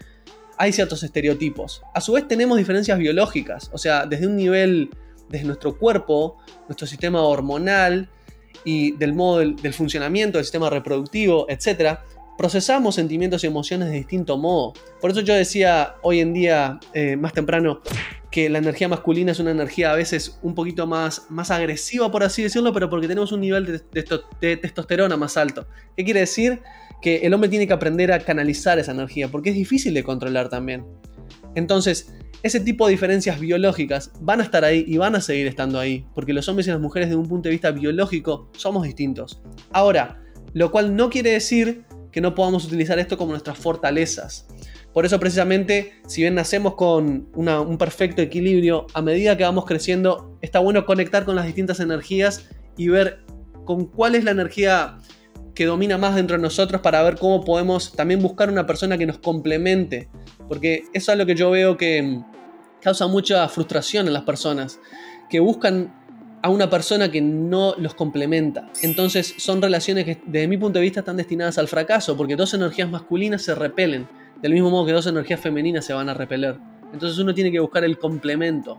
hay 0.57 0.73
ciertos 0.73 1.03
estereotipos. 1.03 1.83
A 1.95 2.01
su 2.01 2.13
vez 2.13 2.29
tenemos 2.29 2.59
diferencias 2.59 2.99
biológicas. 2.99 3.71
O 3.73 3.79
sea, 3.79 4.07
desde 4.07 4.27
un 4.27 4.37
nivel, 4.37 4.91
desde 5.29 5.47
nuestro 5.47 5.77
cuerpo, 5.77 6.37
nuestro 6.69 6.87
sistema 6.87 7.23
hormonal, 7.23 8.09
y 8.65 8.93
del 8.93 9.15
modo 9.15 9.39
del, 9.39 9.75
funcionamiento 9.75 10.39
del 10.39 10.45
sistema 10.45 10.71
reproductivo, 10.71 11.47
etc., 11.49 11.99
procesamos 12.37 12.95
sentimientos 12.95 13.45
y 13.45 13.47
emociones 13.47 13.89
de 13.89 13.97
distinto 13.97 14.37
modo. 14.37 14.73
Por 15.01 15.11
eso 15.11 15.21
yo 15.21 15.35
decía 15.35 15.95
hoy 16.03 16.21
en 16.21 16.33
día, 16.33 16.81
eh, 16.95 17.17
más 17.17 17.33
temprano, 17.33 17.81
que 18.31 18.49
la 18.49 18.59
energía 18.59 18.89
masculina 18.89 19.33
es 19.33 19.39
una 19.39 19.51
energía 19.51 19.93
a 19.93 19.95
veces 19.95 20.39
un 20.43 20.55
poquito 20.55 20.87
más, 20.87 21.27
más 21.29 21.51
agresiva, 21.51 22.11
por 22.11 22.25
así 22.25 22.43
decirlo, 22.43 22.73
pero 22.73 22.89
porque 22.89 23.07
tenemos 23.07 23.31
un 23.31 23.43
nivel 23.43 23.67
de, 23.67 24.05
de 24.41 24.57
testosterona 24.57 25.17
más 25.17 25.37
alto. 25.37 25.67
¿Qué 25.97 26.05
quiere 26.05 26.21
decir? 26.21 26.63
Que 27.03 27.19
el 27.19 27.35
hombre 27.35 27.51
tiene 27.51 27.67
que 27.67 27.75
aprender 27.75 28.11
a 28.11 28.21
canalizar 28.21 28.79
esa 28.79 28.93
energía, 28.93 29.29
porque 29.29 29.51
es 29.51 29.57
difícil 29.57 29.93
de 29.93 30.03
controlar 30.03 30.49
también. 30.49 30.85
Entonces, 31.55 32.13
ese 32.43 32.61
tipo 32.61 32.87
de 32.87 32.93
diferencias 32.93 33.39
biológicas 33.39 34.11
van 34.21 34.41
a 34.41 34.43
estar 34.43 34.65
ahí 34.65 34.85
y 34.87 34.97
van 34.97 35.15
a 35.15 35.21
seguir 35.21 35.47
estando 35.47 35.79
ahí, 35.79 36.05
porque 36.15 36.33
los 36.33 36.49
hombres 36.49 36.67
y 36.67 36.71
las 36.71 36.81
mujeres 36.81 37.09
desde 37.09 37.21
un 37.21 37.29
punto 37.29 37.49
de 37.49 37.53
vista 37.53 37.71
biológico 37.71 38.51
somos 38.57 38.85
distintos. 38.85 39.41
Ahora, 39.73 40.21
lo 40.53 40.71
cual 40.71 40.97
no 40.97 41.09
quiere 41.09 41.31
decir 41.31 41.85
que 42.11 42.21
no 42.21 42.35
podamos 42.35 42.65
utilizar 42.65 42.99
esto 42.99 43.17
como 43.17 43.31
nuestras 43.31 43.59
fortalezas. 43.59 44.47
Por 44.93 45.07
eso 45.07 45.19
precisamente, 45.19 45.95
si 46.07 46.21
bien 46.21 46.35
nacemos 46.35 46.75
con 46.75 47.29
un 47.35 47.79
perfecto 47.79 48.21
equilibrio, 48.21 48.87
a 48.93 49.01
medida 49.01 49.37
que 49.37 49.45
vamos 49.45 49.65
creciendo, 49.65 50.37
está 50.43 50.59
bueno 50.59 50.85
conectar 50.85 51.25
con 51.25 51.37
las 51.37 51.47
distintas 51.47 51.81
energías 51.81 52.51
y 52.77 52.89
ver 52.89 53.21
con 53.65 53.87
cuál 53.87 54.15
es 54.15 54.25
la 54.25 54.33
energía 54.33 54.99
que 55.55 55.65
domina 55.65 55.97
más 55.97 56.15
dentro 56.15 56.37
de 56.37 56.43
nosotros 56.43 56.83
para 56.83 57.03
ver 57.03 57.17
cómo 57.17 57.45
podemos 57.45 57.93
también 57.93 58.21
buscar 58.21 58.51
una 58.51 58.67
persona 58.67 58.99
que 58.99 59.07
nos 59.07 59.19
complemente. 59.19 60.09
Porque 60.49 60.85
eso 60.93 61.13
es 61.13 61.19
lo 61.19 61.25
que 61.25 61.35
yo 61.35 61.51
veo 61.51 61.79
que 61.79 62.21
causa 62.83 63.07
mucha 63.07 63.49
frustración 63.49 64.07
en 64.07 64.13
las 64.13 64.25
personas, 64.25 64.81
que 65.31 65.41
buscan 65.41 65.95
a 66.43 66.49
una 66.49 66.69
persona 66.69 67.11
que 67.11 67.21
no 67.21 67.75
los 67.79 67.95
complementa. 67.95 68.69
Entonces 68.83 69.35
son 69.39 69.63
relaciones 69.63 70.05
que 70.05 70.21
desde 70.27 70.49
mi 70.49 70.59
punto 70.59 70.81
de 70.81 70.83
vista 70.83 71.01
están 71.01 71.17
destinadas 71.17 71.57
al 71.59 71.69
fracaso, 71.69 72.17
porque 72.17 72.35
dos 72.35 72.53
energías 72.53 72.91
masculinas 72.91 73.43
se 73.43 73.55
repelen, 73.55 74.09
del 74.43 74.53
mismo 74.53 74.71
modo 74.71 74.87
que 74.87 74.93
dos 74.93 75.07
energías 75.07 75.41
femeninas 75.41 75.85
se 75.85 75.93
van 75.93 76.09
a 76.09 76.15
repeler. 76.15 76.59
Entonces 76.93 77.19
uno 77.19 77.33
tiene 77.33 77.53
que 77.53 77.61
buscar 77.61 77.85
el 77.85 77.97
complemento 77.97 78.79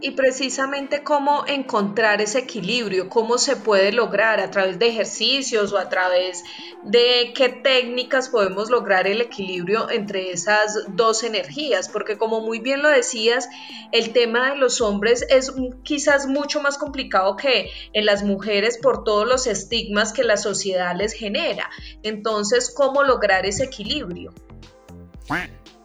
y 0.00 0.12
precisamente 0.12 1.02
cómo 1.02 1.44
encontrar 1.46 2.20
ese 2.20 2.40
equilibrio, 2.40 3.08
cómo 3.08 3.38
se 3.38 3.56
puede 3.56 3.92
lograr 3.92 4.40
a 4.40 4.50
través 4.50 4.78
de 4.78 4.88
ejercicios 4.88 5.72
o 5.72 5.78
a 5.78 5.88
través 5.88 6.42
de 6.84 7.32
qué 7.34 7.48
técnicas 7.48 8.28
podemos 8.28 8.70
lograr 8.70 9.06
el 9.06 9.20
equilibrio 9.20 9.90
entre 9.90 10.32
esas 10.32 10.86
dos 10.88 11.22
energías, 11.22 11.88
porque 11.88 12.16
como 12.16 12.40
muy 12.40 12.60
bien 12.60 12.82
lo 12.82 12.88
decías, 12.88 13.48
el 13.92 14.12
tema 14.12 14.50
de 14.50 14.56
los 14.56 14.80
hombres 14.80 15.26
es 15.28 15.52
quizás 15.82 16.26
mucho 16.26 16.60
más 16.62 16.78
complicado 16.78 17.36
que 17.36 17.70
en 17.92 18.06
las 18.06 18.22
mujeres 18.22 18.78
por 18.78 19.04
todos 19.04 19.26
los 19.26 19.46
estigmas 19.46 20.12
que 20.12 20.24
la 20.24 20.36
sociedad 20.36 20.96
les 20.96 21.12
genera. 21.12 21.68
Entonces, 22.02 22.72
¿cómo 22.74 23.02
lograr 23.02 23.46
ese 23.46 23.64
equilibrio? 23.64 24.32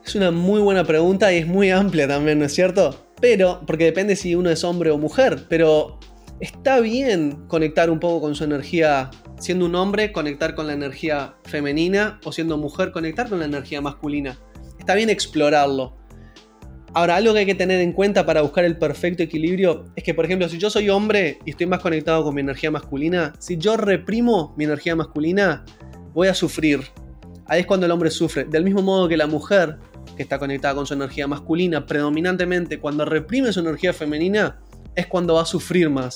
Es 0.03 0.15
una 0.15 0.31
muy 0.31 0.61
buena 0.61 0.83
pregunta 0.83 1.33
y 1.33 1.39
es 1.39 1.47
muy 1.47 1.71
amplia 1.71 2.07
también, 2.07 2.39
¿no 2.39 2.45
es 2.45 2.53
cierto? 2.53 3.04
Pero, 3.21 3.61
porque 3.65 3.85
depende 3.85 4.15
si 4.15 4.35
uno 4.35 4.49
es 4.49 4.63
hombre 4.63 4.91
o 4.91 4.97
mujer, 4.97 5.45
pero 5.49 5.99
está 6.39 6.79
bien 6.79 7.47
conectar 7.47 7.89
un 7.89 7.99
poco 7.99 8.21
con 8.21 8.35
su 8.35 8.43
energía, 8.43 9.09
siendo 9.39 9.65
un 9.65 9.75
hombre, 9.75 10.11
conectar 10.11 10.55
con 10.55 10.67
la 10.67 10.73
energía 10.73 11.35
femenina, 11.45 12.19
o 12.25 12.31
siendo 12.31 12.57
mujer, 12.57 12.91
conectar 12.91 13.29
con 13.29 13.39
la 13.39 13.45
energía 13.45 13.81
masculina. 13.81 14.37
Está 14.79 14.95
bien 14.95 15.09
explorarlo. 15.09 15.95
Ahora, 16.93 17.17
algo 17.17 17.33
que 17.33 17.39
hay 17.39 17.45
que 17.45 17.55
tener 17.55 17.81
en 17.81 17.91
cuenta 17.91 18.25
para 18.25 18.41
buscar 18.41 18.63
el 18.63 18.77
perfecto 18.77 19.21
equilibrio 19.21 19.85
es 19.97 20.03
que, 20.03 20.13
por 20.13 20.23
ejemplo, 20.23 20.47
si 20.47 20.57
yo 20.57 20.69
soy 20.69 20.89
hombre 20.89 21.39
y 21.43 21.49
estoy 21.49 21.65
más 21.65 21.81
conectado 21.81 22.23
con 22.23 22.33
mi 22.33 22.39
energía 22.39 22.71
masculina, 22.71 23.33
si 23.37 23.57
yo 23.57 23.75
reprimo 23.75 24.53
mi 24.57 24.63
energía 24.63 24.95
masculina, 24.95 25.65
voy 26.13 26.29
a 26.29 26.33
sufrir. 26.33 26.81
Ahí 27.47 27.61
es 27.61 27.65
cuando 27.65 27.85
el 27.85 27.91
hombre 27.91 28.09
sufre. 28.11 28.45
Del 28.45 28.63
mismo 28.63 28.81
modo 28.81 29.09
que 29.09 29.17
la 29.17 29.27
mujer 29.27 29.77
que 30.15 30.23
está 30.23 30.39
conectada 30.39 30.75
con 30.75 30.85
su 30.85 30.93
energía 30.93 31.27
masculina, 31.27 31.85
predominantemente 31.85 32.79
cuando 32.79 33.05
reprime 33.05 33.51
su 33.51 33.59
energía 33.59 33.93
femenina, 33.93 34.59
es 34.95 35.07
cuando 35.07 35.35
va 35.35 35.41
a 35.41 35.45
sufrir 35.45 35.89
más. 35.89 36.15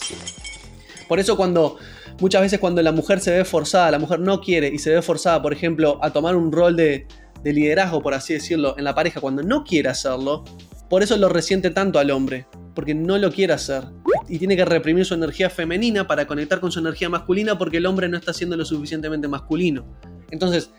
Por 1.08 1.20
eso 1.20 1.36
cuando 1.36 1.78
muchas 2.20 2.42
veces 2.42 2.60
cuando 2.60 2.82
la 2.82 2.92
mujer 2.92 3.20
se 3.20 3.32
ve 3.32 3.46
forzada, 3.46 3.92
la 3.92 4.00
mujer 4.00 4.20
no 4.20 4.42
quiere 4.42 4.70
y 4.70 4.80
se 4.80 4.92
ve 4.92 5.02
forzada, 5.02 5.42
por 5.42 5.54
ejemplo, 5.54 6.00
a 6.02 6.12
tomar 6.12 6.36
un 6.36 6.52
rol 6.52 6.76
de, 6.76 7.08
de 7.44 7.54
liderazgo, 7.54 8.02
por 8.02 8.14
así 8.14 8.34
decirlo, 8.34 8.76
en 8.78 8.84
la 8.84 8.96
pareja, 8.96 9.20
cuando 9.20 9.44
no 9.44 9.64
quiere 9.64 9.90
hacerlo, 9.90 10.44
por 10.90 11.04
eso 11.04 11.16
lo 11.18 11.30
resiente 11.30 11.70
tanto 11.70 12.00
al 12.00 12.10
hombre, 12.12 12.48
porque 12.74 12.96
no 12.96 13.18
lo 13.18 13.32
quiere 13.32 13.54
hacer. 13.54 13.84
Y 14.28 14.40
tiene 14.40 14.56
que 14.56 14.66
reprimir 14.66 15.06
su 15.06 15.14
energía 15.14 15.50
femenina 15.50 16.08
para 16.08 16.26
conectar 16.26 16.60
con 16.60 16.72
su 16.72 16.80
energía 16.80 17.10
masculina 17.10 17.58
porque 17.58 17.78
el 17.78 17.86
hombre 17.86 18.10
no 18.10 18.18
está 18.18 18.34
siendo 18.34 18.58
lo 18.58 18.66
suficientemente 18.66 19.28
masculino. 19.28 19.86
Entonces, 20.32 20.72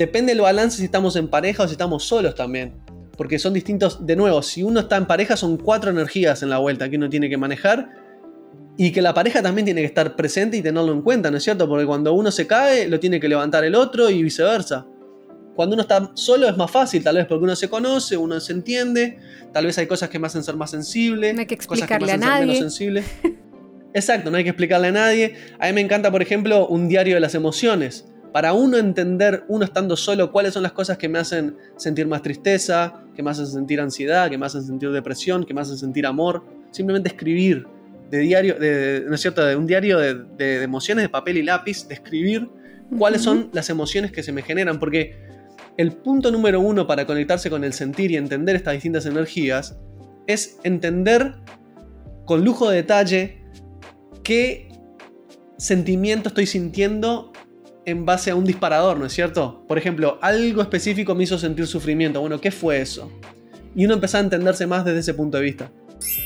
Depende 0.00 0.32
del 0.32 0.40
balance 0.40 0.78
si 0.78 0.84
estamos 0.86 1.14
en 1.16 1.28
pareja 1.28 1.62
o 1.62 1.66
si 1.66 1.72
estamos 1.72 2.04
solos 2.04 2.34
también. 2.34 2.72
Porque 3.18 3.38
son 3.38 3.52
distintos, 3.52 4.06
de 4.06 4.16
nuevo, 4.16 4.40
si 4.40 4.62
uno 4.62 4.80
está 4.80 4.96
en 4.96 5.04
pareja 5.04 5.36
son 5.36 5.58
cuatro 5.58 5.90
energías 5.90 6.42
en 6.42 6.48
la 6.48 6.56
vuelta 6.56 6.88
que 6.88 6.96
uno 6.96 7.10
tiene 7.10 7.28
que 7.28 7.36
manejar. 7.36 7.90
Y 8.78 8.92
que 8.92 9.02
la 9.02 9.12
pareja 9.12 9.42
también 9.42 9.66
tiene 9.66 9.82
que 9.82 9.86
estar 9.86 10.16
presente 10.16 10.56
y 10.56 10.62
tenerlo 10.62 10.90
en 10.94 11.02
cuenta, 11.02 11.30
¿no 11.30 11.36
es 11.36 11.42
cierto? 11.44 11.68
Porque 11.68 11.84
cuando 11.84 12.14
uno 12.14 12.30
se 12.30 12.46
cae, 12.46 12.88
lo 12.88 12.98
tiene 12.98 13.20
que 13.20 13.28
levantar 13.28 13.62
el 13.62 13.74
otro 13.74 14.08
y 14.08 14.22
viceversa. 14.22 14.86
Cuando 15.54 15.74
uno 15.74 15.82
está 15.82 16.12
solo 16.14 16.48
es 16.48 16.56
más 16.56 16.70
fácil, 16.70 17.04
tal 17.04 17.16
vez 17.16 17.26
porque 17.26 17.44
uno 17.44 17.54
se 17.54 17.68
conoce, 17.68 18.16
uno 18.16 18.40
se 18.40 18.54
entiende, 18.54 19.18
tal 19.52 19.66
vez 19.66 19.76
hay 19.76 19.86
cosas 19.86 20.08
que 20.08 20.18
me 20.18 20.28
hacen 20.28 20.42
ser 20.42 20.56
más 20.56 20.70
sensible, 20.70 21.34
no 21.34 21.40
hay 21.40 21.46
que 21.46 21.56
explicarle 21.56 21.98
cosas 22.06 22.14
que 22.14 22.18
me 22.18 22.24
hacen 22.24 22.24
a 22.24 22.26
nadie. 22.26 22.46
menos 22.46 22.58
sensible. 22.58 23.04
Exacto, 23.92 24.30
no 24.30 24.38
hay 24.38 24.44
que 24.44 24.50
explicarle 24.50 24.88
a 24.88 24.92
nadie. 24.92 25.34
A 25.58 25.66
mí 25.66 25.74
me 25.74 25.82
encanta, 25.82 26.10
por 26.10 26.22
ejemplo, 26.22 26.66
un 26.68 26.88
diario 26.88 27.16
de 27.16 27.20
las 27.20 27.34
emociones 27.34 28.06
para 28.32 28.52
uno 28.52 28.76
entender, 28.76 29.44
uno 29.48 29.64
estando 29.64 29.96
solo, 29.96 30.30
cuáles 30.30 30.54
son 30.54 30.62
las 30.62 30.72
cosas 30.72 30.98
que 30.98 31.08
me 31.08 31.18
hacen 31.18 31.56
sentir 31.76 32.06
más 32.06 32.22
tristeza, 32.22 33.02
que 33.14 33.22
me 33.22 33.30
hacen 33.30 33.46
sentir 33.46 33.80
ansiedad, 33.80 34.30
que 34.30 34.38
me 34.38 34.46
hacen 34.46 34.62
sentir 34.62 34.90
depresión, 34.90 35.44
que 35.44 35.52
me 35.52 35.60
hacen 35.60 35.76
sentir 35.76 36.06
amor. 36.06 36.44
Simplemente 36.70 37.08
escribir 37.08 37.66
de 38.10 38.18
diario, 38.18 38.54
de, 38.58 39.04
¿no 39.08 39.14
es 39.14 39.20
cierto? 39.20 39.44
De 39.44 39.56
un 39.56 39.66
diario 39.66 39.98
de, 39.98 40.62
emociones 40.62 41.02
de 41.04 41.08
papel 41.08 41.38
y 41.38 41.42
lápiz, 41.42 41.86
de 41.88 41.94
escribir 41.94 42.48
cuáles 42.98 43.22
son 43.22 43.50
las 43.52 43.70
emociones 43.70 44.12
que 44.12 44.22
se 44.22 44.32
me 44.32 44.42
generan, 44.42 44.78
porque 44.78 45.16
el 45.76 45.92
punto 45.92 46.30
número 46.30 46.60
uno 46.60 46.86
para 46.86 47.06
conectarse 47.06 47.50
con 47.50 47.64
el 47.64 47.72
sentir 47.72 48.10
y 48.10 48.16
entender 48.16 48.56
estas 48.56 48.74
distintas 48.74 49.06
energías 49.06 49.76
es 50.26 50.58
entender 50.62 51.34
con 52.24 52.44
lujo 52.44 52.68
de 52.68 52.76
detalle 52.76 53.42
qué 54.22 54.68
sentimiento 55.56 56.28
estoy 56.28 56.46
sintiendo 56.46 57.29
en 57.90 58.04
base 58.04 58.30
a 58.30 58.34
un 58.34 58.44
disparador, 58.44 58.98
¿no 58.98 59.06
es 59.06 59.12
cierto? 59.12 59.64
Por 59.68 59.78
ejemplo, 59.78 60.18
algo 60.22 60.62
específico 60.62 61.14
me 61.14 61.24
hizo 61.24 61.38
sentir 61.38 61.66
sufrimiento. 61.66 62.20
Bueno, 62.20 62.40
¿qué 62.40 62.50
fue 62.50 62.80
eso? 62.80 63.10
Y 63.74 63.84
uno 63.84 63.94
empezó 63.94 64.16
a 64.16 64.20
entenderse 64.20 64.66
más 64.66 64.84
desde 64.84 65.00
ese 65.00 65.14
punto 65.14 65.38
de 65.38 65.44
vista. 65.44 65.70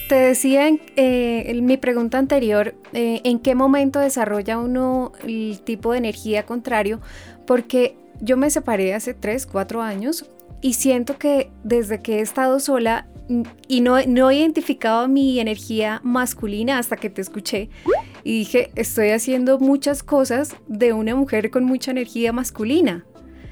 Te 0.09 0.15
decía 0.15 0.69
en, 0.69 0.81
eh, 0.97 1.61
mi 1.63 1.77
pregunta 1.77 2.19
anterior, 2.19 2.75
eh, 2.93 3.21
¿en 3.25 3.41
qué 3.41 3.55
momento 3.55 3.99
desarrolla 3.99 4.59
uno 4.59 5.13
el 5.27 5.61
tipo 5.65 5.93
de 5.93 5.99
energía 5.99 6.47
contrario? 6.47 7.01
Porque 7.47 7.97
yo 8.21 8.37
me 8.37 8.51
separé 8.51 8.95
hace 8.95 9.15
3, 9.15 9.47
4 9.47 9.83
años 9.83 10.31
y 10.61 10.75
siento 10.75 11.19
que 11.19 11.51
desde 11.65 12.01
que 12.01 12.19
he 12.19 12.21
estado 12.21 12.61
sola 12.61 13.09
y 13.69 13.81
no, 13.81 13.97
no 14.07 14.31
he 14.31 14.37
identificado 14.37 15.09
mi 15.09 15.41
energía 15.41 16.01
masculina 16.05 16.79
hasta 16.79 16.97
que 16.97 17.11
te 17.11 17.23
escuché 17.23 17.71
y 18.25 18.39
dije, 18.39 18.71
estoy 18.75 19.11
haciendo 19.11 19.59
muchas 19.59 20.03
cosas 20.03 20.57
de 20.67 20.93
una 20.95 21.15
mujer 21.15 21.51
con 21.51 21.65
mucha 21.65 21.91
energía 21.91 22.33
masculina. 22.33 23.05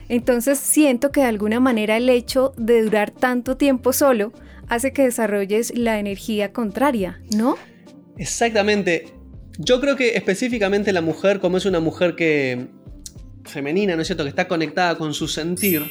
Entonces 0.09 0.59
siento 0.59 1.13
que 1.13 1.21
de 1.21 1.27
alguna 1.27 1.61
manera 1.61 1.97
el 1.97 2.09
hecho 2.09 2.55
de 2.57 2.83
durar 2.83 3.11
tanto 3.11 3.57
tiempo 3.57 3.93
solo 3.93 4.33
hace 4.69 4.93
que 4.93 5.03
desarrolles 5.03 5.77
la 5.77 5.99
energía 5.99 6.53
contraria, 6.53 7.21
¿no? 7.37 7.57
Exactamente. 8.17 9.13
Yo 9.59 9.81
creo 9.81 9.97
que 9.97 10.17
específicamente 10.17 10.93
la 10.93 11.03
mujer, 11.03 11.39
como 11.39 11.59
es 11.59 11.67
una 11.67 11.81
mujer 11.81 12.17
que 12.17 12.69
femenina, 13.45 13.95
¿no 13.97 14.03
es 14.03 14.09
cierto?, 14.09 14.25
que 14.25 14.31
está 14.31 14.49
conectada 14.49 14.97
con 14.97 15.13
su 15.13 15.29
sentir, 15.29 15.83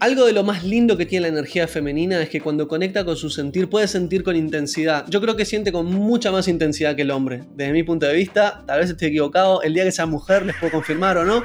algo 0.00 0.24
de 0.26 0.32
lo 0.32 0.44
más 0.44 0.64
lindo 0.64 0.96
que 0.96 1.06
tiene 1.06 1.22
la 1.22 1.28
energía 1.28 1.66
femenina 1.66 2.22
es 2.22 2.28
que 2.28 2.40
cuando 2.40 2.68
conecta 2.68 3.04
con 3.04 3.16
su 3.16 3.30
sentir 3.30 3.68
puede 3.68 3.88
sentir 3.88 4.22
con 4.22 4.36
intensidad. 4.36 5.04
Yo 5.08 5.20
creo 5.20 5.36
que 5.36 5.44
siente 5.44 5.72
con 5.72 5.86
mucha 5.86 6.30
más 6.30 6.48
intensidad 6.48 6.94
que 6.94 7.02
el 7.02 7.10
hombre. 7.10 7.44
Desde 7.54 7.72
mi 7.72 7.82
punto 7.82 8.06
de 8.06 8.14
vista, 8.14 8.62
tal 8.66 8.80
vez 8.80 8.90
estoy 8.90 9.08
equivocado, 9.08 9.62
el 9.62 9.74
día 9.74 9.84
que 9.84 9.92
sea 9.92 10.06
mujer 10.06 10.46
les 10.46 10.56
puedo 10.56 10.72
confirmar 10.72 11.18
o 11.18 11.24
no, 11.24 11.42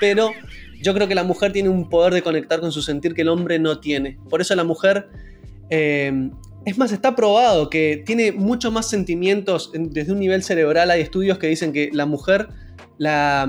pero 0.00 0.30
yo 0.80 0.94
creo 0.94 1.06
que 1.06 1.14
la 1.14 1.24
mujer 1.24 1.52
tiene 1.52 1.68
un 1.68 1.88
poder 1.88 2.12
de 2.12 2.22
conectar 2.22 2.60
con 2.60 2.72
su 2.72 2.82
sentir 2.82 3.14
que 3.14 3.22
el 3.22 3.28
hombre 3.28 3.58
no 3.58 3.78
tiene. 3.78 4.18
Por 4.28 4.40
eso 4.40 4.54
la 4.56 4.64
mujer, 4.64 5.08
eh, 5.70 6.30
es 6.64 6.78
más, 6.78 6.92
está 6.92 7.14
probado 7.14 7.70
que 7.70 8.02
tiene 8.04 8.32
mucho 8.32 8.72
más 8.72 8.88
sentimientos 8.88 9.70
desde 9.72 10.12
un 10.12 10.18
nivel 10.18 10.42
cerebral. 10.42 10.90
Hay 10.90 11.00
estudios 11.00 11.38
que 11.38 11.46
dicen 11.46 11.72
que 11.72 11.90
la 11.92 12.06
mujer, 12.06 12.48
la, 12.98 13.48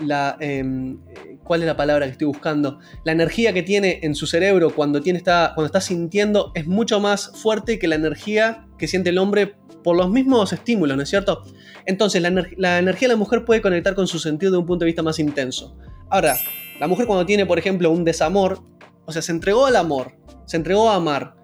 la 0.00 0.36
em, 0.40 0.98
¿Cuál 1.44 1.60
es 1.60 1.66
la 1.66 1.76
palabra 1.76 2.06
que 2.06 2.12
estoy 2.12 2.26
buscando? 2.26 2.78
La 3.04 3.12
energía 3.12 3.52
que 3.52 3.62
tiene 3.62 4.00
en 4.02 4.14
su 4.14 4.26
cerebro 4.26 4.74
cuando, 4.74 5.02
tiene, 5.02 5.18
está, 5.18 5.52
cuando 5.54 5.66
está 5.66 5.82
sintiendo 5.82 6.52
es 6.54 6.66
mucho 6.66 7.00
más 7.00 7.32
fuerte 7.34 7.78
que 7.78 7.86
la 7.86 7.96
energía 7.96 8.66
que 8.78 8.88
siente 8.88 9.10
el 9.10 9.18
hombre 9.18 9.54
por 9.84 9.94
los 9.94 10.08
mismos 10.10 10.54
estímulos, 10.54 10.96
¿no 10.96 11.02
es 11.02 11.10
cierto? 11.10 11.42
Entonces, 11.84 12.22
la, 12.22 12.30
la 12.56 12.78
energía 12.78 13.08
de 13.08 13.14
la 13.14 13.18
mujer 13.18 13.44
puede 13.44 13.60
conectar 13.60 13.94
con 13.94 14.06
su 14.06 14.18
sentido 14.18 14.52
de 14.52 14.58
un 14.58 14.66
punto 14.66 14.84
de 14.84 14.86
vista 14.86 15.02
más 15.02 15.18
intenso. 15.18 15.76
Ahora, 16.08 16.36
la 16.80 16.88
mujer 16.88 17.06
cuando 17.06 17.26
tiene, 17.26 17.44
por 17.44 17.58
ejemplo, 17.58 17.90
un 17.90 18.04
desamor, 18.04 18.62
o 19.04 19.12
sea, 19.12 19.20
se 19.20 19.30
entregó 19.30 19.66
al 19.66 19.76
amor, 19.76 20.12
se 20.46 20.56
entregó 20.56 20.90
a 20.90 20.94
amar, 20.94 21.34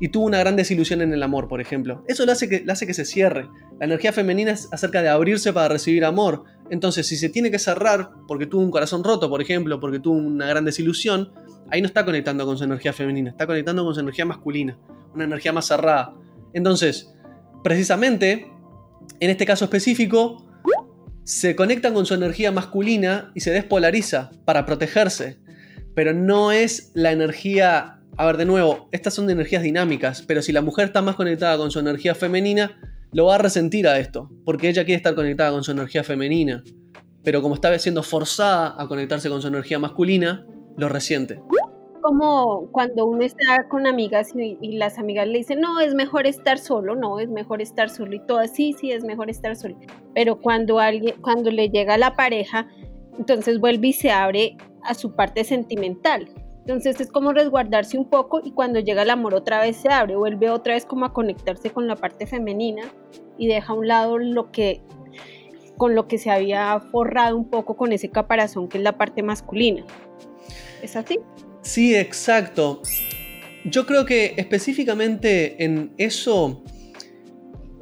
y 0.00 0.08
tuvo 0.08 0.26
una 0.26 0.38
gran 0.38 0.56
desilusión 0.56 1.00
en 1.00 1.12
el 1.12 1.22
amor, 1.22 1.48
por 1.48 1.60
ejemplo. 1.60 2.04
Eso 2.06 2.24
le 2.24 2.32
hace, 2.32 2.48
que, 2.48 2.64
hace 2.68 2.86
que 2.86 2.94
se 2.94 3.04
cierre. 3.04 3.48
La 3.78 3.86
energía 3.86 4.12
femenina 4.12 4.52
es 4.52 4.68
acerca 4.72 5.02
de 5.02 5.08
abrirse 5.08 5.52
para 5.52 5.68
recibir 5.68 6.04
amor. 6.04 6.44
Entonces, 6.70 7.06
si 7.06 7.16
se 7.16 7.28
tiene 7.28 7.50
que 7.50 7.58
cerrar 7.58 8.10
porque 8.26 8.46
tuvo 8.46 8.62
un 8.62 8.70
corazón 8.70 9.02
roto, 9.02 9.28
por 9.28 9.42
ejemplo, 9.42 9.80
porque 9.80 9.98
tuvo 9.98 10.16
una 10.16 10.46
gran 10.46 10.64
desilusión, 10.64 11.32
ahí 11.70 11.80
no 11.80 11.86
está 11.86 12.04
conectando 12.04 12.46
con 12.46 12.56
su 12.56 12.64
energía 12.64 12.92
femenina, 12.92 13.30
está 13.30 13.46
conectando 13.46 13.84
con 13.84 13.94
su 13.94 14.00
energía 14.00 14.24
masculina, 14.24 14.78
una 15.14 15.24
energía 15.24 15.52
más 15.52 15.66
cerrada. 15.66 16.14
Entonces, 16.52 17.12
precisamente, 17.64 18.50
en 19.20 19.30
este 19.30 19.46
caso 19.46 19.64
específico, 19.64 20.44
se 21.24 21.56
conectan 21.56 21.92
con 21.92 22.06
su 22.06 22.14
energía 22.14 22.52
masculina 22.52 23.32
y 23.34 23.40
se 23.40 23.50
despolariza 23.50 24.30
para 24.44 24.64
protegerse. 24.64 25.38
Pero 25.94 26.14
no 26.14 26.52
es 26.52 26.92
la 26.94 27.10
energía 27.10 27.97
a 28.18 28.26
ver, 28.26 28.36
de 28.36 28.44
nuevo, 28.44 28.88
estas 28.90 29.14
son 29.14 29.28
de 29.28 29.32
energías 29.32 29.62
dinámicas, 29.62 30.22
pero 30.22 30.42
si 30.42 30.50
la 30.50 30.60
mujer 30.60 30.86
está 30.86 31.00
más 31.00 31.14
conectada 31.14 31.56
con 31.56 31.70
su 31.70 31.78
energía 31.78 32.16
femenina, 32.16 32.76
lo 33.12 33.26
va 33.26 33.36
a 33.36 33.38
resentir 33.38 33.86
a 33.86 34.00
esto, 34.00 34.28
porque 34.44 34.68
ella 34.68 34.84
quiere 34.84 34.96
estar 34.96 35.14
conectada 35.14 35.52
con 35.52 35.62
su 35.62 35.70
energía 35.70 36.02
femenina, 36.02 36.64
pero 37.22 37.42
como 37.42 37.54
está 37.54 37.78
siendo 37.78 38.02
forzada 38.02 38.74
a 38.76 38.88
conectarse 38.88 39.28
con 39.30 39.40
su 39.40 39.46
energía 39.46 39.78
masculina, 39.78 40.44
lo 40.76 40.88
resiente. 40.88 41.40
como 42.02 42.68
cuando 42.72 43.06
uno 43.06 43.22
está 43.22 43.68
con 43.68 43.86
amigas 43.86 44.32
y, 44.34 44.78
las 44.78 44.98
amigas 44.98 45.28
le 45.28 45.38
dicen, 45.38 45.60
no, 45.60 45.78
es 45.78 45.94
mejor 45.94 46.26
estar 46.26 46.58
solo, 46.58 46.96
no, 46.96 47.20
es 47.20 47.28
mejor 47.28 47.62
estar 47.62 47.88
solo 47.88 48.16
y 48.16 48.26
todo, 48.26 48.44
sí, 48.48 48.72
sí, 48.72 48.90
es 48.90 49.04
mejor 49.04 49.30
estar 49.30 49.54
solo. 49.54 49.78
Pero 50.12 50.40
cuando 50.40 50.80
alguien, 50.80 51.14
cuando 51.20 51.52
le 51.52 51.68
llega 51.68 51.96
la 51.98 52.16
pareja, 52.16 52.66
entonces 53.16 53.60
vuelve 53.60 53.88
y 53.88 53.92
se 53.92 54.10
abre 54.10 54.56
a 54.82 54.94
su 54.94 55.14
parte 55.14 55.44
sentimental. 55.44 56.28
Entonces 56.68 57.00
es 57.00 57.10
como 57.10 57.32
resguardarse 57.32 57.96
un 57.96 58.10
poco 58.10 58.42
y 58.44 58.50
cuando 58.50 58.78
llega 58.78 59.00
el 59.00 59.08
amor 59.08 59.34
otra 59.34 59.58
vez 59.58 59.78
se 59.78 59.88
abre, 59.88 60.16
vuelve 60.16 60.50
otra 60.50 60.74
vez 60.74 60.84
como 60.84 61.06
a 61.06 61.14
conectarse 61.14 61.70
con 61.70 61.88
la 61.88 61.96
parte 61.96 62.26
femenina 62.26 62.82
y 63.38 63.46
deja 63.46 63.72
a 63.72 63.74
un 63.74 63.88
lado 63.88 64.18
lo 64.18 64.52
que 64.52 64.82
con 65.78 65.94
lo 65.94 66.06
que 66.06 66.18
se 66.18 66.30
había 66.30 66.78
forrado 66.92 67.38
un 67.38 67.48
poco 67.48 67.74
con 67.74 67.92
ese 67.92 68.10
caparazón 68.10 68.68
que 68.68 68.76
es 68.76 68.84
la 68.84 68.98
parte 68.98 69.22
masculina. 69.22 69.82
¿Es 70.82 70.94
así? 70.94 71.18
Sí, 71.62 71.96
exacto. 71.96 72.82
Yo 73.64 73.86
creo 73.86 74.04
que 74.04 74.34
específicamente 74.36 75.64
en 75.64 75.94
eso, 75.96 76.62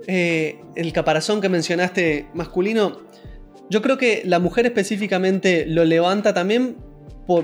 eh, 0.07 0.61
el 0.76 0.93
caparazón 0.93 1.40
que 1.40 1.49
mencionaste 1.49 2.28
masculino, 2.35 2.99
yo 3.69 3.83
creo 3.83 3.99
que 3.99 4.23
la 4.25 4.38
mujer 4.38 4.64
específicamente 4.64 5.66
lo 5.66 5.85
levanta 5.85 6.33
también 6.33 6.86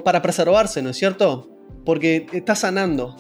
para 0.04 0.22
preservarse, 0.22 0.82
¿no 0.82 0.90
es 0.90 0.96
cierto? 0.96 1.50
Porque 1.84 2.26
está 2.32 2.54
sanando 2.54 3.16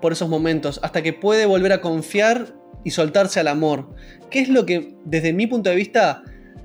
por 0.00 0.12
esos 0.12 0.28
momentos 0.28 0.80
hasta 0.82 1.02
que 1.02 1.12
puede 1.12 1.46
volver 1.46 1.72
a 1.72 1.80
confiar 1.80 2.54
y 2.84 2.90
soltarse 2.90 3.40
al 3.40 3.48
amor. 3.48 3.90
¿Qué 4.30 4.40
es 4.40 4.48
lo 4.48 4.64
que 4.66 4.96
desde 5.04 5.32
mi 5.32 5.46
punto 5.46 5.70
de 5.70 5.76
vista 5.76 6.22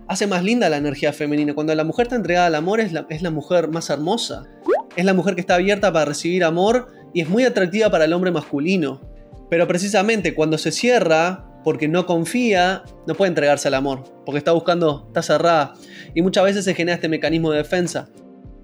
hace 0.07 0.27
más 0.27 0.43
linda 0.43 0.69
la 0.69 0.77
energía 0.77 1.13
femenina? 1.13 1.53
Cuando 1.53 1.73
la 1.75 1.83
mujer 1.83 2.03
está 2.03 2.15
entregada 2.15 2.47
al 2.47 2.55
amor 2.55 2.79
es 2.79 2.93
la, 2.93 3.05
es 3.09 3.21
la 3.21 3.31
mujer 3.31 3.69
más 3.69 3.89
hermosa. 3.89 4.43
Es 4.95 5.05
la 5.05 5.13
mujer 5.13 5.35
que 5.35 5.41
está 5.41 5.55
abierta 5.55 5.91
para 5.91 6.05
recibir 6.05 6.43
amor 6.43 6.89
y 7.13 7.21
es 7.21 7.29
muy 7.29 7.43
atractiva 7.43 7.89
para 7.89 8.05
el 8.05 8.13
hombre 8.13 8.31
masculino. 8.31 9.01
Pero 9.49 9.67
precisamente 9.67 10.33
cuando 10.33 10.57
se 10.57 10.71
cierra, 10.71 11.51
porque 11.63 11.87
no 11.87 12.05
confía, 12.05 12.83
no 13.07 13.15
puede 13.15 13.29
entregarse 13.29 13.67
al 13.67 13.75
amor, 13.75 14.03
porque 14.25 14.37
está 14.37 14.51
buscando, 14.51 15.05
está 15.07 15.21
cerrada. 15.21 15.73
Y 16.13 16.21
muchas 16.21 16.43
veces 16.43 16.65
se 16.65 16.73
genera 16.73 16.95
este 16.95 17.09
mecanismo 17.09 17.51
de 17.51 17.57
defensa. 17.57 18.09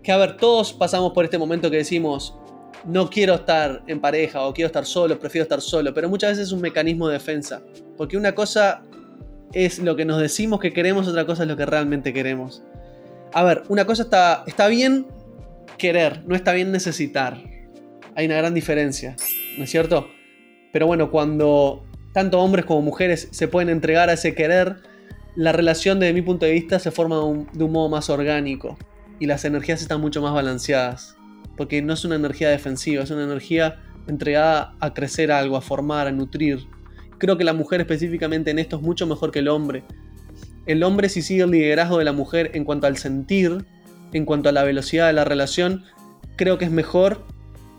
Que 0.07 0.13
a 0.13 0.17
ver, 0.17 0.37
todos 0.37 0.71
pasamos 0.71 1.11
por 1.11 1.25
este 1.25 1.37
momento 1.37 1.69
que 1.69 1.75
decimos, 1.75 2.33
no 2.85 3.09
quiero 3.09 3.33
estar 3.33 3.83
en 3.87 3.99
pareja 3.99 4.41
o 4.45 4.53
quiero 4.53 4.67
estar 4.67 4.85
solo, 4.85 5.19
prefiero 5.19 5.43
estar 5.43 5.59
solo, 5.59 5.93
pero 5.93 6.07
muchas 6.07 6.29
veces 6.29 6.47
es 6.47 6.53
un 6.53 6.61
mecanismo 6.61 7.09
de 7.09 7.15
defensa. 7.15 7.61
Porque 7.97 8.15
una 8.15 8.33
cosa 8.33 8.83
es 9.51 9.79
lo 9.79 9.97
que 9.97 10.05
nos 10.05 10.21
decimos 10.21 10.61
que 10.61 10.71
queremos, 10.71 11.09
otra 11.09 11.25
cosa 11.25 11.43
es 11.43 11.49
lo 11.49 11.57
que 11.57 11.65
realmente 11.65 12.13
queremos. 12.13 12.63
A 13.33 13.43
ver, 13.43 13.63
una 13.67 13.83
cosa 13.83 14.03
está, 14.03 14.45
está 14.47 14.69
bien 14.69 15.07
querer, 15.77 16.23
no 16.25 16.35
está 16.37 16.53
bien 16.53 16.71
necesitar. 16.71 17.43
Hay 18.15 18.27
una 18.27 18.37
gran 18.37 18.53
diferencia, 18.53 19.17
¿no 19.57 19.65
es 19.65 19.69
cierto? 19.69 20.07
Pero 20.71 20.87
bueno, 20.87 21.11
cuando 21.11 21.83
tanto 22.13 22.39
hombres 22.39 22.63
como 22.63 22.81
mujeres 22.81 23.27
se 23.31 23.49
pueden 23.49 23.67
entregar 23.67 24.09
a 24.09 24.13
ese 24.13 24.33
querer, 24.33 24.77
la 25.35 25.51
relación 25.51 25.99
desde 25.99 26.13
mi 26.13 26.21
punto 26.21 26.45
de 26.45 26.53
vista 26.53 26.79
se 26.79 26.91
forma 26.91 27.17
de 27.17 27.23
un, 27.23 27.71
modo 27.73 27.89
más 27.89 28.09
orgánico 28.09 28.77
y 29.19 29.25
las 29.25 29.45
energías 29.45 29.81
están 29.81 30.01
mucho 30.01 30.21
más 30.21 30.33
balanceadas. 30.33 31.15
Porque 31.55 31.81
no 31.81 31.93
es 31.93 32.05
una 32.05 32.15
energía 32.15 32.49
defensiva, 32.49 33.03
es 33.03 33.11
una 33.11 33.23
energía 33.23 33.79
entregada 34.07 34.75
a 34.79 34.93
crecer 34.93 35.31
algo, 35.31 35.57
a 35.57 35.61
formar, 35.61 36.07
a 36.07 36.11
nutrir. 36.11 36.67
Creo 37.17 37.37
que 37.37 37.43
la 37.43 37.53
mujer 37.53 37.81
específicamente 37.81 38.51
en 38.51 38.59
esto 38.59 38.77
es 38.77 38.81
mucho 38.81 39.07
mejor 39.07 39.31
que 39.31 39.39
el 39.39 39.47
hombre. 39.47 39.83
El 40.65 40.83
hombre 40.83 41.09
si 41.09 41.21
sigue 41.21 41.43
el 41.43 41.51
liderazgo 41.51 41.97
de 41.97 42.05
la 42.05 42.13
mujer 42.13 42.51
en 42.53 42.63
cuanto 42.63 42.87
al 42.87 42.97
sentir, 42.97 43.65
en 44.13 44.25
cuanto 44.25 44.49
a 44.49 44.51
la 44.51 44.63
velocidad 44.63 45.07
de 45.07 45.13
la 45.13 45.25
relación, 45.25 45.83
creo 46.35 46.57
que 46.57 46.65
es 46.65 46.71
mejor 46.71 47.25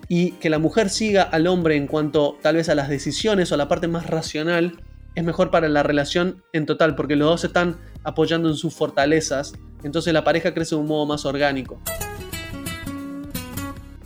y 0.09 0.33
que 0.33 0.51
la 0.51 0.59
mujer 0.59 0.89
siga 0.89 1.23
al 1.23 1.47
hombre 1.47 1.77
en 1.77 1.87
cuanto 1.87 2.39
tal 2.43 2.57
vez 2.57 2.69
a 2.69 2.75
las 2.75 2.89
decisiones 2.89 3.53
o 3.53 3.55
a 3.55 3.59
la 3.59 3.69
parte 3.69 3.89
más 3.89 4.07
racional 4.07 4.81
es 5.15 5.25
mejor 5.25 5.51
para 5.51 5.69
la 5.69 5.83
relación 5.83 6.43
en 6.53 6.65
total 6.65 6.95
porque 6.95 7.17
los 7.17 7.29
dos 7.29 7.45
están 7.45 7.77
apoyando 8.09 8.49
en 8.49 8.57
sus 8.57 8.75
fortalezas, 8.75 9.53
entonces 9.83 10.13
la 10.13 10.25
pareja 10.25 10.55
crece 10.55 10.75
de 10.75 10.81
un 10.81 10.89
modo 10.89 11.07
más 11.07 11.25
orgánico. 11.25 11.81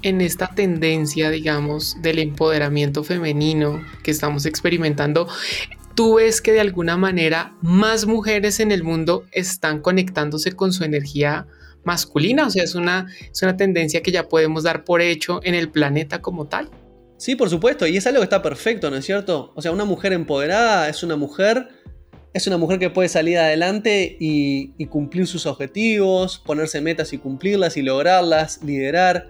En 0.03 0.21
esta 0.21 0.49
tendencia, 0.49 1.31
digamos, 1.31 1.97
del 2.03 2.19
empoderamiento 2.19 3.05
femenino 3.05 3.81
que 4.03 4.11
estamos 4.11 4.47
experimentando, 4.47 5.29
tú 5.95 6.17
ves 6.17 6.41
que 6.41 6.53
de 6.53 6.61
alguna 6.61 6.97
manera 6.97 7.55
más 7.63 8.07
mujeres 8.07 8.59
en 8.59 8.73
el 8.73 8.83
mundo 8.83 9.25
están 9.31 9.81
conectándose 9.81 10.53
con 10.53 10.73
su 10.73 10.83
energía 10.83 11.47
masculina, 11.85 12.47
o 12.47 12.51
sea, 12.51 12.65
es 12.65 12.75
una, 12.75 13.07
es 13.31 13.43
una 13.43 13.57
tendencia 13.57 14.03
que 14.03 14.11
ya 14.11 14.29
podemos 14.29 14.65
dar 14.65 14.85
por 14.85 15.01
hecho 15.01 15.41
en 15.45 15.55
el 15.55 15.71
planeta 15.71 16.21
como 16.21 16.47
tal. 16.47 16.69
Sí, 17.17 17.37
por 17.37 17.49
supuesto, 17.49 17.87
y 17.87 17.97
es 17.97 18.07
algo 18.09 18.19
que 18.19 18.25
está 18.25 18.43
perfecto, 18.43 18.91
¿no 18.91 18.97
es 18.97 19.05
cierto? 19.05 19.53
O 19.55 19.63
sea, 19.63 19.71
una 19.71 19.85
mujer 19.85 20.13
empoderada 20.13 20.89
es 20.89 21.05
una 21.05 21.15
mujer, 21.15 21.69
es 22.35 22.47
una 22.47 22.57
mujer 22.57 22.79
que 22.79 22.91
puede 22.91 23.09
salir 23.09 23.39
adelante 23.39 24.17
y, 24.19 24.73
cumplir 24.87 25.27
sus 25.27 25.47
objetivos, 25.47 26.39
ponerse 26.39 26.81
metas 26.81 27.13
y 27.13 27.19
cumplirlas 27.19 27.77
y 27.77 27.83
lograrlas, 27.83 28.63
liderar 28.63 29.29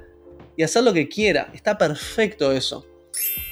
y 0.56 0.62
hacer 0.62 0.84
lo 0.84 0.92
que 0.92 1.08
quiera. 1.08 1.50
Está 1.54 1.78
perfecto 1.78 2.52
eso. 2.52 2.86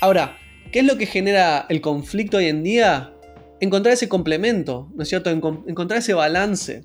Ahora, 0.01 0.39
¿qué 0.73 0.81
es 0.81 0.85
lo 0.85 0.97
que 0.97 1.07
genera 1.07 1.67
el 1.69 1.81
conflicto 1.81 2.39
hoy 2.39 2.47
en 2.47 2.63
día? 2.63 3.13
Encontrar 3.61 3.95
ese 3.95 4.09
complemento, 4.09 4.89
¿no 4.95 5.03
es 5.03 5.09
cierto? 5.09 5.31
Encontrar 5.31 5.99
ese 5.99 6.15
balance. 6.15 6.85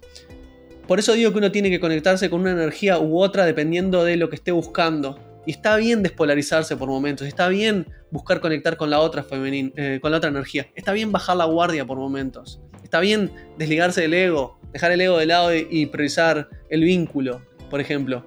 Por 0.88 1.00
eso 1.00 1.14
digo 1.14 1.32
que 1.32 1.38
uno 1.38 1.52
tiene 1.52 1.70
que 1.70 1.80
conectarse 1.80 2.30
con 2.30 2.42
una 2.42 2.52
energía 2.52 3.00
u 3.00 3.20
otra 3.20 3.46
dependiendo 3.46 4.04
de 4.04 4.18
lo 4.18 4.30
que 4.30 4.36
esté 4.36 4.52
buscando. 4.52 5.20
Y 5.46 5.52
está 5.52 5.76
bien 5.78 6.02
despolarizarse 6.02 6.76
por 6.76 6.90
momentos, 6.90 7.28
está 7.28 7.48
bien 7.50 7.86
buscar 8.10 8.40
conectar 8.40 8.78
con 8.78 8.90
la 8.90 9.00
otra 9.00 9.24
femenina, 9.24 9.72
eh, 9.76 10.00
con 10.02 10.12
la 10.12 10.18
otra 10.18 10.30
energía. 10.30 10.68
Está 10.76 10.92
bien 10.92 11.12
bajar 11.12 11.38
la 11.38 11.46
guardia 11.46 11.86
por 11.86 11.98
momentos. 11.98 12.60
Está 12.84 13.00
bien 13.00 13.32
desligarse 13.58 14.02
del 14.02 14.14
ego, 14.14 14.58
dejar 14.74 14.92
el 14.92 15.02
ego 15.02 15.18
de 15.18 15.26
lado 15.26 15.56
y, 15.56 15.86
priorizar 15.88 16.50
el 16.70 16.84
vínculo, 16.84 17.42
por 17.70 17.80
ejemplo. 17.80 18.26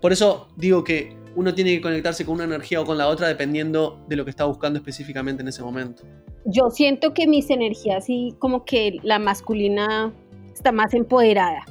Por 0.00 0.12
eso 0.12 0.48
digo 0.56 0.84
que 0.84 1.16
uno 1.34 1.54
tiene 1.54 1.74
que 1.74 1.82
conectarse 1.82 2.24
con 2.24 2.36
una 2.36 2.44
energía 2.44 2.80
o 2.80 2.84
con 2.84 2.96
la 2.96 3.08
otra 3.08 3.28
dependiendo 3.28 4.02
de 4.08 4.16
lo 4.16 4.24
que 4.24 4.30
está 4.30 4.44
buscando 4.44 4.78
específicamente 4.78 5.42
en 5.42 5.48
ese 5.48 5.62
momento. 5.62 6.02
Yo 6.46 6.70
siento 6.70 7.12
que 7.12 7.26
mis 7.26 7.50
energías 7.50 8.06
y 8.08 8.34
como 8.38 8.64
que 8.64 8.98
la 9.02 9.18
masculina 9.18 10.12
está 10.54 10.72
más 10.72 10.94
empoderada. 10.94 11.64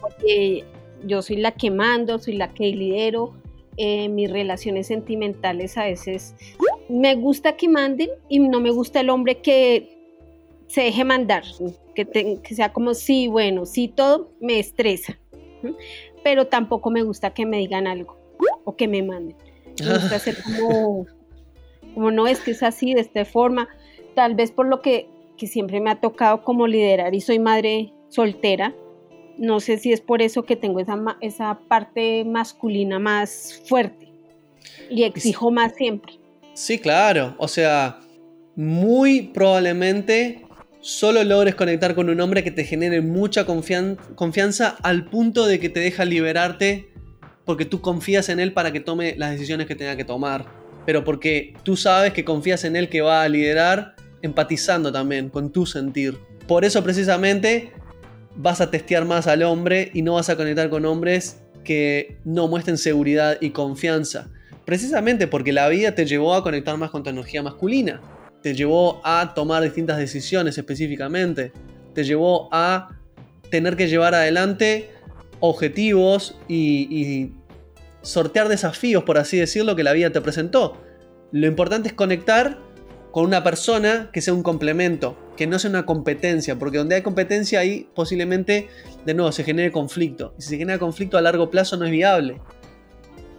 Porque 0.00 0.64
yo 1.06 1.22
soy 1.22 1.36
la 1.36 1.52
que 1.52 1.70
mando, 1.70 2.18
soy 2.18 2.36
la 2.36 2.52
que 2.52 2.64
lidero. 2.64 3.34
Eh, 3.78 4.10
mis 4.10 4.30
relaciones 4.30 4.88
sentimentales 4.88 5.78
a 5.78 5.84
veces 5.84 6.34
me 6.90 7.14
gusta 7.14 7.56
que 7.56 7.70
manden 7.70 8.10
y 8.28 8.38
no 8.38 8.60
me 8.60 8.70
gusta 8.70 9.00
el 9.00 9.08
hombre 9.08 9.40
que 9.40 9.96
se 10.66 10.82
deje 10.82 11.04
mandar, 11.04 11.42
que, 11.94 12.38
que 12.42 12.54
sea 12.54 12.72
como 12.72 12.92
sí, 12.92 13.28
bueno, 13.28 13.64
sí, 13.64 13.88
todo 13.88 14.30
me 14.40 14.58
estresa. 14.58 15.18
Pero 16.22 16.48
tampoco 16.48 16.90
me 16.90 17.02
gusta 17.02 17.32
que 17.32 17.46
me 17.46 17.58
digan 17.58 17.86
algo 17.86 18.16
o 18.64 18.76
que 18.76 18.88
me 18.88 19.02
manden. 19.02 19.36
Me 19.80 19.94
gusta 19.94 20.18
ser 20.18 20.36
como, 20.42 21.06
como 21.94 22.10
no 22.10 22.26
es 22.26 22.40
que 22.40 22.52
es 22.52 22.62
así, 22.62 22.94
de 22.94 23.00
esta 23.00 23.24
forma. 23.24 23.68
Tal 24.14 24.34
vez 24.34 24.50
por 24.50 24.66
lo 24.66 24.82
que, 24.82 25.08
que 25.36 25.46
siempre 25.46 25.80
me 25.80 25.90
ha 25.90 26.00
tocado 26.00 26.42
como 26.42 26.66
liderar 26.66 27.14
y 27.14 27.20
soy 27.20 27.38
madre 27.38 27.92
soltera, 28.08 28.74
no 29.38 29.60
sé 29.60 29.78
si 29.78 29.92
es 29.92 30.00
por 30.00 30.22
eso 30.22 30.44
que 30.44 30.56
tengo 30.56 30.80
esa, 30.80 30.98
esa 31.20 31.58
parte 31.68 32.24
masculina 32.24 32.98
más 32.98 33.62
fuerte 33.68 34.12
y 34.90 35.04
exijo 35.04 35.50
más 35.50 35.74
siempre. 35.74 36.14
Sí, 36.54 36.78
claro. 36.78 37.34
O 37.38 37.48
sea, 37.48 38.00
muy 38.56 39.22
probablemente 39.34 40.46
solo 40.80 41.22
logres 41.24 41.54
conectar 41.54 41.94
con 41.94 42.10
un 42.10 42.20
hombre 42.20 42.42
que 42.42 42.50
te 42.50 42.64
genere 42.64 43.00
mucha 43.00 43.46
confianza 43.46 44.76
al 44.82 45.04
punto 45.06 45.46
de 45.46 45.60
que 45.60 45.68
te 45.68 45.80
deja 45.80 46.04
liberarte 46.04 46.92
porque 47.44 47.64
tú 47.64 47.80
confías 47.80 48.28
en 48.28 48.40
él 48.40 48.52
para 48.52 48.72
que 48.72 48.80
tome 48.80 49.14
las 49.16 49.30
decisiones 49.30 49.66
que 49.66 49.74
tenga 49.74 49.96
que 49.96 50.04
tomar. 50.04 50.46
Pero 50.84 51.04
porque 51.04 51.54
tú 51.62 51.76
sabes 51.76 52.12
que 52.12 52.24
confías 52.24 52.64
en 52.64 52.76
él 52.76 52.88
que 52.88 53.00
va 53.00 53.22
a 53.22 53.28
liderar 53.28 53.94
empatizando 54.22 54.92
también 54.92 55.28
con 55.28 55.50
tu 55.52 55.66
sentir. 55.66 56.18
Por 56.46 56.64
eso 56.64 56.82
precisamente 56.82 57.72
vas 58.36 58.60
a 58.60 58.70
testear 58.70 59.04
más 59.04 59.26
al 59.26 59.42
hombre 59.42 59.90
y 59.94 60.02
no 60.02 60.14
vas 60.14 60.28
a 60.28 60.36
conectar 60.36 60.70
con 60.70 60.84
hombres 60.84 61.40
que 61.64 62.18
no 62.24 62.48
muestren 62.48 62.78
seguridad 62.78 63.38
y 63.40 63.50
confianza. 63.50 64.30
Precisamente 64.64 65.26
porque 65.26 65.52
la 65.52 65.68
vida 65.68 65.94
te 65.94 66.06
llevó 66.06 66.34
a 66.34 66.42
conectar 66.42 66.76
más 66.76 66.90
con 66.90 67.02
tu 67.02 67.10
energía 67.10 67.42
masculina. 67.42 68.00
Te 68.42 68.54
llevó 68.54 69.00
a 69.04 69.34
tomar 69.34 69.62
distintas 69.62 69.98
decisiones 69.98 70.56
específicamente. 70.58 71.52
Te 71.94 72.04
llevó 72.04 72.48
a 72.52 72.98
tener 73.50 73.76
que 73.76 73.88
llevar 73.88 74.14
adelante 74.14 74.90
objetivos 75.40 76.36
y, 76.48 77.32
sortear 78.02 78.48
desafíos, 78.48 79.04
por 79.04 79.18
así 79.18 79.36
decirlo, 79.36 79.76
que 79.76 79.84
la 79.84 79.92
vida 79.92 80.10
te 80.10 80.20
presentó. 80.20 80.76
Lo 81.30 81.46
importante 81.46 81.88
es 81.88 81.94
conectar 81.94 82.58
con 83.12 83.26
una 83.26 83.44
persona 83.44 84.10
que 84.12 84.20
sea 84.20 84.34
un 84.34 84.42
complemento, 84.42 85.16
que 85.36 85.46
no 85.46 85.58
sea 85.58 85.70
una 85.70 85.86
competencia, 85.86 86.58
porque 86.58 86.78
donde 86.78 86.96
hay 86.96 87.02
competencia 87.02 87.60
ahí 87.60 87.88
posiblemente 87.94 88.68
de 89.04 89.14
nuevo 89.14 89.32
se 89.32 89.44
genere 89.44 89.72
conflicto. 89.72 90.34
Y 90.38 90.42
si 90.42 90.48
se 90.50 90.58
genera 90.58 90.78
conflicto 90.78 91.16
a 91.16 91.22
largo 91.22 91.50
plazo 91.50 91.76
no 91.76 91.84
es 91.84 91.90
viable. 91.90 92.40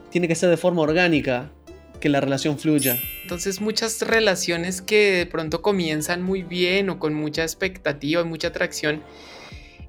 tiene 0.09 0.27
que 0.27 0.35
ser 0.35 0.49
de 0.49 0.57
forma 0.57 0.81
orgánica 0.81 1.51
que 1.99 2.09
la 2.09 2.19
relación 2.21 2.59
fluya. 2.59 2.99
Entonces 3.23 3.61
muchas 3.61 4.01
relaciones 4.01 4.81
que 4.81 5.11
de 5.13 5.25
pronto 5.25 5.61
comienzan 5.61 6.21
muy 6.21 6.43
bien 6.43 6.89
o 6.89 6.99
con 6.99 7.13
mucha 7.13 7.43
expectativa 7.43 8.21
y 8.21 8.25
mucha 8.25 8.49
atracción, 8.49 9.01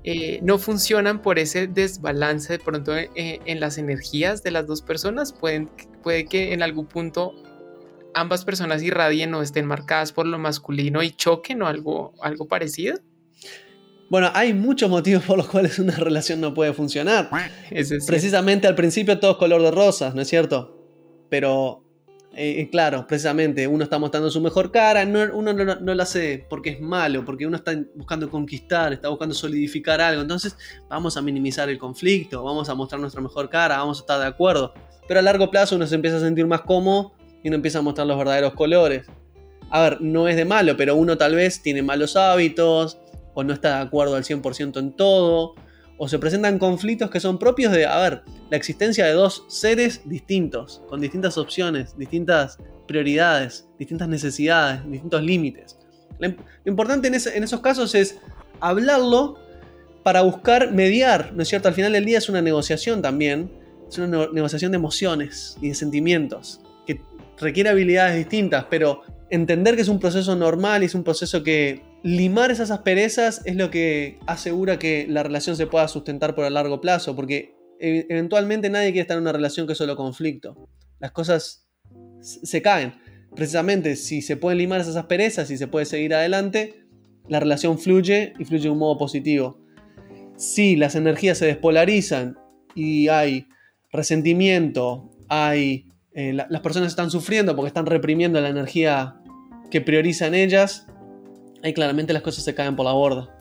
eh, 0.04 0.38
no 0.42 0.58
funcionan 0.58 1.22
por 1.22 1.38
ese 1.38 1.66
desbalance 1.66 2.52
de 2.52 2.58
pronto 2.58 2.94
eh, 2.96 3.08
en 3.16 3.58
las 3.58 3.78
energías 3.78 4.42
de 4.42 4.50
las 4.50 4.66
dos 4.66 4.80
personas. 4.82 5.32
Pueden, 5.32 5.68
puede 6.02 6.26
que 6.26 6.52
en 6.52 6.62
algún 6.62 6.86
punto 6.86 7.34
ambas 8.14 8.44
personas 8.44 8.82
irradien 8.82 9.34
o 9.34 9.42
estén 9.42 9.66
marcadas 9.66 10.12
por 10.12 10.26
lo 10.26 10.38
masculino 10.38 11.02
y 11.02 11.10
choquen 11.10 11.62
o 11.62 11.66
algo, 11.66 12.14
algo 12.22 12.46
parecido. 12.46 12.98
Bueno, 14.10 14.30
hay 14.34 14.52
muchos 14.52 14.90
motivos 14.90 15.24
por 15.24 15.36
los 15.36 15.48
cuales 15.48 15.78
una 15.78 15.96
relación 15.96 16.40
no 16.40 16.54
puede 16.54 16.72
funcionar. 16.72 17.30
Precisamente 18.06 18.66
al 18.66 18.74
principio 18.74 19.18
todo 19.18 19.32
es 19.32 19.36
color 19.38 19.62
de 19.62 19.70
rosas, 19.70 20.14
¿no 20.14 20.22
es 20.22 20.28
cierto? 20.28 20.78
Pero 21.30 21.84
eh, 22.36 22.60
eh, 22.60 22.70
claro, 22.70 23.06
precisamente, 23.06 23.66
uno 23.68 23.84
está 23.84 23.98
mostrando 23.98 24.28
su 24.28 24.40
mejor 24.40 24.72
cara, 24.72 25.04
uno 25.04 25.52
no, 25.52 25.94
lo 25.94 26.02
hace 26.02 26.44
porque 26.50 26.70
es 26.70 26.80
malo, 26.80 27.24
porque 27.24 27.46
uno 27.46 27.56
está 27.56 27.72
buscando 27.94 28.28
conquistar, 28.28 28.92
está 28.92 29.08
buscando 29.08 29.34
solidificar 29.34 30.00
algo, 30.00 30.22
entonces 30.22 30.56
vamos 30.88 31.16
a 31.16 31.22
minimizar 31.22 31.68
el 31.68 31.78
conflicto, 31.78 32.42
vamos 32.42 32.68
a 32.68 32.74
mostrar 32.74 33.00
nuestra 33.00 33.20
mejor 33.20 33.48
cara, 33.48 33.78
vamos 33.78 33.98
a 33.98 34.00
estar 34.00 34.20
de 34.20 34.26
acuerdo. 34.26 34.74
Pero 35.06 35.20
a 35.20 35.22
largo 35.22 35.50
plazo 35.50 35.76
uno 35.76 35.86
se 35.86 35.94
empieza 35.94 36.16
a 36.16 36.20
sentir 36.20 36.46
más 36.46 36.62
cómodo 36.62 37.12
y 37.44 37.48
uno 37.48 37.56
empieza 37.56 37.78
a 37.78 37.82
mostrar 37.82 38.08
los 38.08 38.18
verdaderos 38.18 38.54
colores. 38.54 39.06
A 39.70 39.82
ver, 39.82 40.00
no 40.00 40.26
es 40.26 40.34
de 40.34 40.44
malo, 40.44 40.76
pero 40.76 40.96
uno 40.96 41.16
tal 41.16 41.36
vez 41.36 41.62
tiene 41.62 41.82
malos 41.82 42.16
hábitos 42.16 42.98
o 43.34 43.44
no 43.44 43.52
está 43.52 43.76
de 43.76 43.82
acuerdo 43.82 44.16
al 44.16 44.24
100% 44.24 44.78
en 44.78 44.92
todo, 44.92 45.54
o 45.98 46.08
se 46.08 46.18
presentan 46.18 46.58
conflictos 46.58 47.10
que 47.10 47.20
son 47.20 47.38
propios 47.38 47.72
de, 47.72 47.86
a 47.86 47.98
ver, 47.98 48.22
la 48.50 48.56
existencia 48.56 49.06
de 49.06 49.12
dos 49.12 49.44
seres 49.48 50.02
distintos, 50.08 50.82
con 50.88 51.00
distintas 51.00 51.38
opciones, 51.38 51.96
distintas 51.96 52.58
prioridades, 52.86 53.68
distintas 53.78 54.08
necesidades, 54.08 54.88
distintos 54.90 55.22
límites. 55.22 55.78
Lo 56.18 56.34
importante 56.64 57.08
en, 57.08 57.14
esos 57.14 57.60
casos 57.60 57.94
es 57.94 58.18
hablarlo 58.60 59.38
para 60.02 60.22
buscar 60.22 60.72
mediar, 60.72 61.32
¿no 61.34 61.42
es 61.42 61.48
cierto? 61.48 61.68
Al 61.68 61.74
final 61.74 61.92
del 61.92 62.04
día 62.04 62.18
es 62.18 62.28
una 62.28 62.42
negociación 62.42 63.02
también, 63.02 63.50
es 63.88 63.98
una 63.98 64.28
negociación 64.32 64.72
de 64.72 64.76
emociones 64.76 65.56
y 65.60 65.68
de 65.68 65.74
sentimientos, 65.74 66.60
requiere 67.38 67.70
habilidades 67.70 68.16
distintas, 68.16 68.66
pero 68.70 69.02
entender 69.30 69.76
que 69.76 69.82
es 69.82 69.88
un 69.88 69.98
proceso 69.98 70.36
normal 70.36 70.82
y 70.82 70.86
es 70.86 70.94
un 70.94 71.04
proceso 71.04 71.42
que 71.42 71.82
limar 72.02 72.50
esas 72.50 72.70
asperezas 72.70 73.42
es 73.44 73.56
lo 73.56 73.70
que 73.70 74.18
asegura 74.26 74.78
que 74.78 75.06
la 75.08 75.22
relación 75.22 75.56
se 75.56 75.66
pueda 75.66 75.88
sustentar 75.88 76.34
por 76.34 76.44
a 76.44 76.50
largo 76.50 76.80
plazo, 76.80 77.16
porque 77.16 77.54
e, 77.80 78.06
eventualmente 78.08 78.70
nadie 78.70 78.88
quiere 78.88 79.02
estar 79.02 79.16
en 79.16 79.22
una 79.22 79.32
relación 79.32 79.66
que 79.66 79.72
es 79.72 79.78
solo 79.78 79.96
conflicto. 79.96 80.68
Las 81.00 81.12
cosas 81.12 81.66
se 82.20 82.62
caen. 82.62 82.94
Precisamente 83.34 83.96
si 83.96 84.22
se 84.22 84.36
pueden 84.36 84.58
limar 84.58 84.80
esas 84.80 84.96
asperezas 84.96 85.50
y 85.50 85.56
se 85.56 85.66
puede 85.66 85.86
seguir 85.86 86.14
adelante, 86.14 86.84
la 87.28 87.40
relación 87.40 87.78
fluye 87.78 88.34
y 88.38 88.44
fluye 88.44 88.64
de 88.64 88.70
un 88.70 88.78
modo 88.78 88.98
positivo. 88.98 89.58
Si 90.36 90.76
las 90.76 90.94
energías 90.94 91.38
se 91.38 91.46
despolarizan 91.46 92.38
y 92.74 93.08
hay 93.08 93.46
resentimiento, 93.92 95.10
hay 95.28 95.86
eh, 96.14 96.32
las 96.32 96.60
personas 96.60 96.88
están 96.88 97.10
sufriendo 97.10 97.56
porque 97.56 97.68
están 97.68 97.86
reprimiendo 97.86 98.40
la 98.40 98.48
energía 98.48 99.16
que 99.70 99.80
priorizan 99.80 100.34
ellas, 100.34 100.86
ahí 101.62 101.74
claramente 101.74 102.12
las 102.12 102.22
cosas 102.22 102.44
se 102.44 102.54
caen 102.54 102.76
por 102.76 102.86
la 102.86 102.92
borda. 102.92 103.36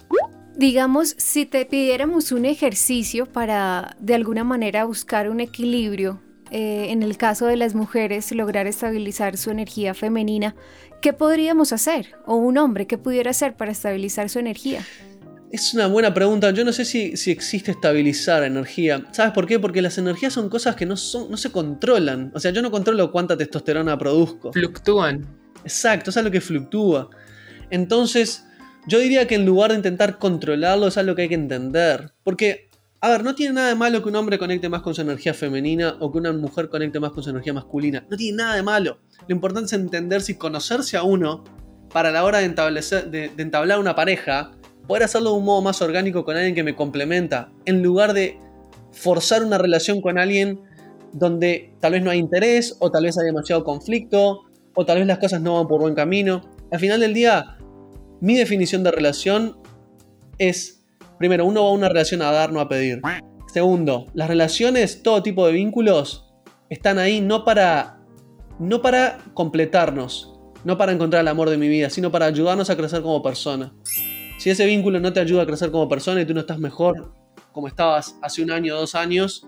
Digamos, 0.55 1.15
si 1.17 1.45
te 1.45 1.65
pidiéramos 1.65 2.31
un 2.31 2.45
ejercicio 2.45 3.25
para 3.25 3.95
de 3.99 4.15
alguna 4.15 4.43
manera 4.43 4.85
buscar 4.85 5.29
un 5.29 5.39
equilibrio, 5.39 6.21
eh, 6.51 6.91
en 6.91 7.01
el 7.01 7.17
caso 7.17 7.47
de 7.47 7.57
las 7.57 7.73
mujeres, 7.73 8.31
lograr 8.31 8.67
estabilizar 8.67 9.37
su 9.37 9.49
energía 9.49 9.93
femenina, 9.93 10.55
¿qué 11.01 11.11
podríamos 11.11 11.73
hacer? 11.73 12.15
¿O 12.25 12.35
un 12.35 12.57
hombre 12.59 12.85
qué 12.85 12.97
pudiera 12.97 13.31
hacer 13.31 13.55
para 13.55 13.71
estabilizar 13.71 14.29
su 14.29 14.39
energía? 14.39 14.85
Es 15.53 15.71
una 15.75 15.85
buena 15.85 16.11
pregunta. 16.15 16.49
Yo 16.49 16.65
no 16.65 16.73
sé 16.73 16.83
si, 16.83 17.15
si, 17.15 17.29
existe 17.29 17.69
estabilizar 17.69 18.41
energía. 18.43 19.05
¿Sabes 19.11 19.33
por 19.33 19.45
qué? 19.45 19.59
Porque 19.59 19.83
las 19.83 19.99
energías 19.99 20.33
son 20.33 20.49
cosas 20.49 20.75
que 20.75 20.87
no, 20.87 20.97
son, 20.97 21.29
no 21.29 21.37
se 21.37 21.51
controlan. 21.51 22.31
O 22.33 22.39
sea, 22.39 22.49
yo 22.49 22.63
no 22.63 22.71
controlo 22.71 23.11
cuánta 23.11 23.37
testosterona 23.37 23.95
produzco. 23.95 24.51
Fluctúan. 24.51 25.27
Exacto, 25.63 26.09
es 26.09 26.17
algo 26.17 26.31
que 26.31 26.41
fluctúa. 26.41 27.07
Entonces, 27.69 28.45
yo 28.87 28.97
diría 28.97 29.27
que 29.27 29.35
en 29.35 29.45
lugar 29.45 29.69
de 29.69 29.77
intentar 29.77 30.17
controlarlo, 30.17 30.87
es 30.87 30.97
algo 30.97 31.13
que 31.13 31.21
hay 31.21 31.29
que 31.29 31.35
entender. 31.35 32.15
Porque, 32.23 32.71
a 32.99 33.09
ver, 33.11 33.23
no 33.23 33.35
tiene 33.35 33.53
nada 33.53 33.67
de 33.67 33.75
malo 33.75 34.01
que 34.01 34.09
un 34.09 34.15
hombre 34.15 34.39
conecte 34.39 34.69
más 34.69 34.81
con 34.81 34.95
su 34.95 35.01
energía 35.01 35.35
femenina 35.35 35.97
o 35.99 36.11
que 36.11 36.17
una 36.17 36.33
mujer 36.33 36.67
conecte 36.67 36.99
más 36.99 37.11
con 37.11 37.23
su 37.23 37.29
energía 37.29 37.53
masculina. 37.53 38.03
No 38.09 38.17
tiene 38.17 38.37
nada 38.37 38.55
de 38.55 38.63
malo. 38.63 39.01
Lo 39.27 39.35
importante 39.35 39.67
es 39.67 39.73
entenderse 39.73 40.31
y 40.31 40.35
conocerse 40.35 40.97
a 40.97 41.03
uno 41.03 41.43
para 41.91 42.09
la 42.09 42.23
hora 42.23 42.39
de, 42.39 42.49
de, 42.49 43.29
de 43.29 43.43
entablar 43.43 43.77
una 43.77 43.93
pareja, 43.93 44.53
poder 44.87 45.03
hacerlo 45.03 45.31
de 45.31 45.37
un 45.37 45.45
modo 45.45 45.61
más 45.61 45.81
orgánico 45.81 46.25
con 46.25 46.35
alguien 46.35 46.55
que 46.55 46.63
me 46.63 46.75
complementa, 46.75 47.51
en 47.65 47.81
lugar 47.81 48.13
de 48.13 48.39
forzar 48.91 49.43
una 49.43 49.57
relación 49.57 50.01
con 50.01 50.17
alguien 50.17 50.61
donde 51.13 51.73
tal 51.79 51.93
vez 51.93 52.03
no 52.03 52.11
hay 52.11 52.19
interés 52.19 52.75
o 52.79 52.91
tal 52.91 53.03
vez 53.03 53.17
hay 53.17 53.25
demasiado 53.25 53.63
conflicto 53.63 54.41
o 54.75 54.85
tal 54.85 54.97
vez 54.97 55.07
las 55.07 55.19
cosas 55.19 55.41
no 55.41 55.55
van 55.55 55.67
por 55.67 55.81
buen 55.81 55.95
camino. 55.95 56.41
Al 56.71 56.79
final 56.79 56.99
del 56.99 57.13
día, 57.13 57.57
mi 58.19 58.35
definición 58.35 58.83
de 58.83 58.91
relación 58.91 59.57
es, 60.37 60.83
primero, 61.19 61.45
uno 61.45 61.63
va 61.63 61.69
a 61.69 61.73
una 61.73 61.89
relación 61.89 62.21
a 62.21 62.31
dar, 62.31 62.51
no 62.51 62.59
a 62.59 62.67
pedir. 62.67 63.01
Segundo, 63.53 64.07
las 64.15 64.27
relaciones, 64.27 65.03
todo 65.03 65.21
tipo 65.21 65.45
de 65.45 65.53
vínculos, 65.53 66.33
están 66.69 66.97
ahí 66.97 67.21
no 67.21 67.45
para, 67.45 67.99
no 68.59 68.81
para 68.81 69.19
completarnos, 69.35 70.33
no 70.63 70.77
para 70.77 70.91
encontrar 70.91 71.21
el 71.21 71.27
amor 71.27 71.51
de 71.51 71.57
mi 71.57 71.67
vida, 71.67 71.91
sino 71.91 72.11
para 72.11 72.25
ayudarnos 72.25 72.71
a 72.71 72.75
crecer 72.75 73.03
como 73.03 73.21
persona. 73.21 73.73
Si 74.43 74.49
ese 74.49 74.65
vínculo 74.65 74.99
no 74.99 75.13
te 75.13 75.21
ayuda 75.21 75.43
a 75.43 75.45
crecer 75.45 75.71
como 75.71 75.87
persona 75.87 76.19
y 76.19 76.25
tú 76.25 76.33
no 76.33 76.41
estás 76.41 76.59
mejor 76.59 77.13
como 77.53 77.69
estabas 77.69 78.17
hace 78.21 78.43
un 78.43 78.51
año 78.51 78.75
o 78.75 78.79
dos 78.81 78.93
años, 78.93 79.47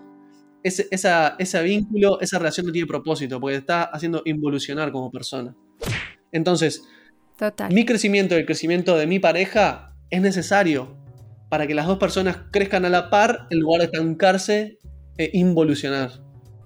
ese, 0.62 0.88
ese 0.90 1.62
vínculo, 1.62 2.18
esa 2.22 2.38
relación 2.38 2.64
no 2.64 2.72
tiene 2.72 2.86
propósito, 2.86 3.38
porque 3.38 3.56
te 3.56 3.58
está 3.58 3.82
haciendo 3.82 4.22
involucionar 4.24 4.92
como 4.92 5.10
persona. 5.10 5.54
Entonces, 6.32 6.82
mi 7.70 7.84
crecimiento 7.84 8.36
y 8.36 8.38
el 8.38 8.46
crecimiento 8.46 8.96
de 8.96 9.06
mi 9.06 9.18
pareja 9.18 9.94
es 10.08 10.22
necesario 10.22 10.96
para 11.50 11.66
que 11.66 11.74
las 11.74 11.86
dos 11.86 11.98
personas 11.98 12.38
crezcan 12.50 12.86
a 12.86 12.88
la 12.88 13.10
par 13.10 13.48
en 13.50 13.60
lugar 13.60 13.80
de 13.80 13.86
estancarse 13.88 14.78
e 15.18 15.30
involucionar. 15.34 16.22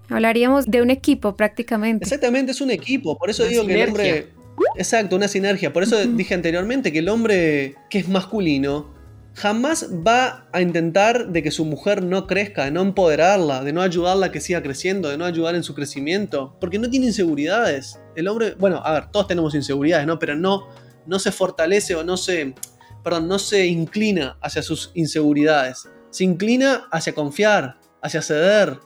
Hablaríamos 0.07 0.67
de 0.67 0.81
un 0.81 0.89
equipo 0.89 1.35
prácticamente. 1.35 2.05
Exactamente, 2.05 2.53
es 2.53 2.61
un 2.61 2.71
equipo. 2.71 3.17
Por 3.17 3.29
eso 3.29 3.43
digo 3.43 3.65
que 3.65 3.83
el 3.83 3.89
hombre. 3.89 4.40
Exacto, 4.75 5.15
una 5.15 5.27
sinergia. 5.27 5.73
Por 5.73 5.83
eso 5.83 5.97
dije 6.05 6.33
anteriormente 6.33 6.91
que 6.91 6.99
el 6.99 7.09
hombre 7.09 7.75
que 7.89 7.99
es 7.99 8.07
masculino 8.07 8.93
jamás 9.33 9.89
va 10.05 10.47
a 10.51 10.61
intentar 10.61 11.29
de 11.29 11.41
que 11.41 11.51
su 11.51 11.65
mujer 11.65 12.03
no 12.03 12.27
crezca, 12.27 12.65
de 12.65 12.71
no 12.71 12.81
empoderarla, 12.81 13.63
de 13.63 13.73
no 13.73 13.81
ayudarla 13.81 14.27
a 14.27 14.31
que 14.31 14.41
siga 14.41 14.61
creciendo, 14.61 15.09
de 15.09 15.17
no 15.17 15.25
ayudar 15.25 15.55
en 15.55 15.63
su 15.63 15.73
crecimiento, 15.73 16.55
porque 16.59 16.79
no 16.79 16.89
tiene 16.89 17.07
inseguridades. 17.07 17.99
El 18.15 18.27
hombre, 18.27 18.55
bueno, 18.59 18.81
a 18.83 18.93
ver, 18.93 19.11
todos 19.11 19.27
tenemos 19.27 19.55
inseguridades, 19.55 20.05
¿no? 20.05 20.19
Pero 20.19 20.35
no, 20.35 20.67
no 21.05 21.19
se 21.19 21.31
fortalece 21.31 21.95
o 21.95 22.03
no 22.03 22.17
se, 22.17 22.53
perdón, 23.03 23.27
no 23.27 23.39
se 23.39 23.67
inclina 23.67 24.37
hacia 24.41 24.61
sus 24.61 24.91
inseguridades. 24.95 25.87
Se 26.09 26.23
inclina 26.25 26.87
hacia 26.91 27.13
confiar, 27.13 27.77
hacia 28.01 28.21
ceder, 28.21 28.79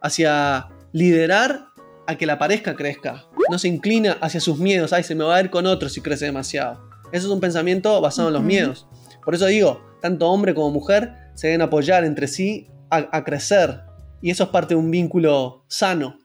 hacia 0.00 0.68
liderar 0.92 1.65
a 2.06 2.16
que 2.16 2.26
la 2.26 2.38
pareja 2.38 2.74
crezca. 2.76 3.24
No 3.50 3.58
se 3.58 3.68
inclina 3.68 4.16
hacia 4.20 4.40
sus 4.40 4.58
miedos, 4.58 4.92
ay, 4.92 5.02
se 5.02 5.14
me 5.14 5.24
va 5.24 5.36
a 5.36 5.40
ir 5.40 5.50
con 5.50 5.66
otro 5.66 5.88
si 5.88 6.00
crece 6.00 6.26
demasiado. 6.26 6.88
Eso 7.12 7.26
es 7.26 7.32
un 7.32 7.40
pensamiento 7.40 8.00
basado 8.00 8.28
en 8.28 8.34
los 8.34 8.42
miedos. 8.42 8.86
Por 9.24 9.34
eso 9.34 9.46
digo, 9.46 9.80
tanto 10.00 10.28
hombre 10.28 10.54
como 10.54 10.70
mujer 10.70 11.14
se 11.34 11.48
deben 11.48 11.62
apoyar 11.62 12.04
entre 12.04 12.28
sí 12.28 12.68
a, 12.90 13.24
crecer. 13.24 13.80
Y 14.22 14.30
eso 14.30 14.44
es 14.44 14.50
parte 14.50 14.74
de 14.74 14.80
un 14.80 14.90
vínculo 14.90 15.64
sano. 15.68 16.18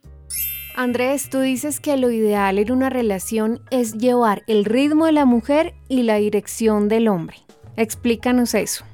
Andrés, 0.75 1.29
tú 1.29 1.39
dices 1.39 1.79
que 1.79 1.97
lo 1.97 2.11
ideal 2.11 2.57
en 2.57 2.71
una 2.71 2.89
relación 2.89 3.61
es 3.71 3.93
llevar 3.97 4.43
el 4.47 4.65
ritmo 4.65 5.05
de 5.05 5.11
la 5.11 5.25
mujer 5.25 5.73
y 5.89 6.03
la 6.03 6.15
dirección 6.15 6.87
del 6.87 7.07
hombre. 7.07 7.37
Explícanos 7.75 8.53
eso. 8.53 8.85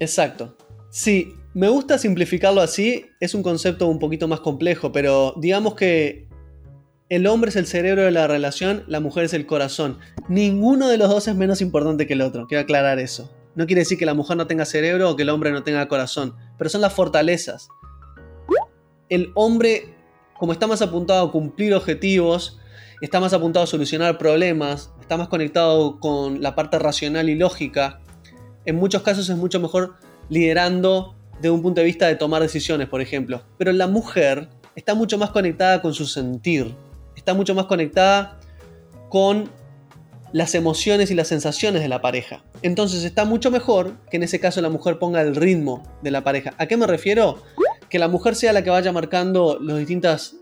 Exacto. 0.00 0.56
Sí, 0.90 1.34
me 1.54 1.68
gusta 1.68 1.98
simplificarlo 1.98 2.60
así, 2.60 3.06
es 3.20 3.34
un 3.34 3.44
concepto 3.44 3.86
un 3.86 4.00
poquito 4.00 4.26
más 4.26 4.40
complejo, 4.40 4.90
pero 4.90 5.34
digamos 5.36 5.76
que 5.76 6.26
el 7.08 7.28
hombre 7.28 7.50
es 7.50 7.56
el 7.56 7.66
cerebro 7.66 8.02
de 8.02 8.10
la 8.10 8.26
relación, 8.26 8.82
la 8.88 8.98
mujer 8.98 9.24
es 9.24 9.34
el 9.34 9.46
corazón. 9.46 9.98
Ninguno 10.28 10.88
de 10.88 10.98
los 10.98 11.08
dos 11.08 11.28
es 11.28 11.36
menos 11.36 11.60
importante 11.60 12.08
que 12.08 12.14
el 12.14 12.22
otro, 12.22 12.48
quiero 12.48 12.62
aclarar 12.62 12.98
eso. 12.98 13.32
No 13.54 13.66
quiere 13.66 13.82
decir 13.82 13.98
que 13.98 14.06
la 14.06 14.14
mujer 14.14 14.36
no 14.36 14.48
tenga 14.48 14.64
cerebro 14.64 15.10
o 15.10 15.16
que 15.16 15.22
el 15.22 15.30
hombre 15.30 15.52
no 15.52 15.62
tenga 15.62 15.86
corazón, 15.86 16.34
pero 16.58 16.68
son 16.68 16.80
las 16.80 16.92
fortalezas. 16.92 17.68
El 19.08 19.30
hombre, 19.36 19.94
como 20.36 20.52
está 20.52 20.66
más 20.66 20.82
apuntado 20.82 21.28
a 21.28 21.30
cumplir 21.30 21.72
objetivos, 21.74 22.58
está 23.00 23.20
más 23.20 23.32
apuntado 23.32 23.62
a 23.62 23.68
solucionar 23.68 24.18
problemas, 24.18 24.92
está 25.00 25.16
más 25.16 25.28
conectado 25.28 26.00
con 26.00 26.42
la 26.42 26.56
parte 26.56 26.80
racional 26.80 27.28
y 27.28 27.36
lógica, 27.36 28.00
en 28.64 28.74
muchos 28.74 29.02
casos 29.02 29.28
es 29.28 29.36
mucho 29.36 29.60
mejor 29.60 29.94
liderando 30.30 31.14
de 31.40 31.50
un 31.50 31.62
punto 31.62 31.80
de 31.80 31.86
vista 31.86 32.06
de 32.06 32.16
tomar 32.16 32.42
decisiones, 32.42 32.88
por 32.88 33.00
ejemplo. 33.00 33.42
Pero 33.58 33.72
la 33.72 33.86
mujer 33.86 34.48
está 34.76 34.94
mucho 34.94 35.18
más 35.18 35.30
conectada 35.30 35.82
con 35.82 35.94
su 35.94 36.06
sentir, 36.06 36.74
está 37.16 37.34
mucho 37.34 37.54
más 37.54 37.66
conectada 37.66 38.38
con 39.08 39.50
las 40.32 40.56
emociones 40.56 41.12
y 41.12 41.14
las 41.14 41.28
sensaciones 41.28 41.80
de 41.80 41.88
la 41.88 42.00
pareja. 42.00 42.42
Entonces 42.62 43.04
está 43.04 43.24
mucho 43.24 43.52
mejor 43.52 43.92
que 44.10 44.16
en 44.16 44.24
ese 44.24 44.40
caso 44.40 44.60
la 44.60 44.68
mujer 44.68 44.98
ponga 44.98 45.20
el 45.20 45.36
ritmo 45.36 45.82
de 46.02 46.10
la 46.10 46.24
pareja. 46.24 46.54
¿A 46.58 46.66
qué 46.66 46.76
me 46.76 46.88
refiero? 46.88 47.40
Que 47.88 48.00
la 48.00 48.08
mujer 48.08 48.34
sea 48.34 48.52
la 48.52 48.64
que 48.64 48.70
vaya 48.70 48.90
marcando 48.90 49.60
las 49.60 49.78
distintas 49.78 50.34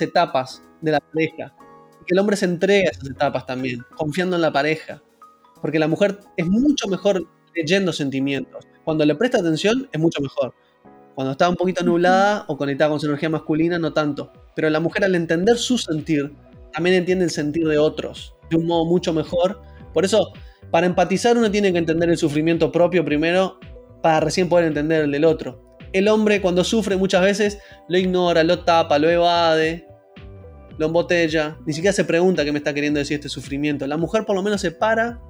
etapas 0.00 0.62
de 0.80 0.92
la 0.92 1.00
pareja. 1.00 1.52
Que 2.06 2.14
el 2.14 2.20
hombre 2.20 2.36
se 2.36 2.44
entregue 2.44 2.86
a 2.86 2.90
esas 2.90 3.10
etapas 3.10 3.44
también, 3.44 3.82
confiando 3.96 4.36
en 4.36 4.42
la 4.42 4.52
pareja. 4.52 5.02
Porque 5.60 5.80
la 5.80 5.88
mujer 5.88 6.20
es 6.36 6.46
mucho 6.46 6.86
mejor 6.86 7.26
leyendo 7.52 7.92
sentimientos. 7.92 8.64
Cuando 8.90 9.04
le 9.04 9.14
presta 9.14 9.38
atención 9.38 9.88
es 9.92 10.00
mucho 10.00 10.20
mejor. 10.20 10.52
Cuando 11.14 11.30
está 11.30 11.48
un 11.48 11.54
poquito 11.54 11.84
nublada 11.84 12.44
o 12.48 12.56
conectada 12.56 12.90
con 12.90 12.98
su 12.98 13.06
energía 13.06 13.28
masculina, 13.28 13.78
no 13.78 13.92
tanto. 13.92 14.32
Pero 14.56 14.68
la 14.68 14.80
mujer 14.80 15.04
al 15.04 15.14
entender 15.14 15.58
su 15.58 15.78
sentir, 15.78 16.32
también 16.72 16.96
entiende 16.96 17.24
el 17.24 17.30
sentir 17.30 17.68
de 17.68 17.78
otros 17.78 18.34
de 18.50 18.56
un 18.56 18.66
modo 18.66 18.84
mucho 18.86 19.12
mejor. 19.12 19.62
Por 19.94 20.04
eso, 20.04 20.32
para 20.72 20.86
empatizar 20.86 21.38
uno 21.38 21.52
tiene 21.52 21.70
que 21.70 21.78
entender 21.78 22.10
el 22.10 22.16
sufrimiento 22.16 22.72
propio 22.72 23.04
primero 23.04 23.60
para 24.02 24.18
recién 24.18 24.48
poder 24.48 24.64
entender 24.64 25.04
el 25.04 25.12
del 25.12 25.24
otro. 25.24 25.76
El 25.92 26.08
hombre 26.08 26.40
cuando 26.40 26.64
sufre 26.64 26.96
muchas 26.96 27.22
veces 27.22 27.58
lo 27.88 27.96
ignora, 27.96 28.42
lo 28.42 28.64
tapa, 28.64 28.98
lo 28.98 29.08
evade, 29.08 29.86
lo 30.78 30.86
embotella, 30.86 31.58
ni 31.64 31.74
siquiera 31.74 31.92
se 31.92 32.04
pregunta 32.04 32.44
qué 32.44 32.50
me 32.50 32.58
está 32.58 32.74
queriendo 32.74 32.98
decir 32.98 33.14
este 33.14 33.28
sufrimiento. 33.28 33.86
La 33.86 33.96
mujer 33.96 34.24
por 34.24 34.34
lo 34.34 34.42
menos 34.42 34.60
se 34.60 34.72
para 34.72 35.20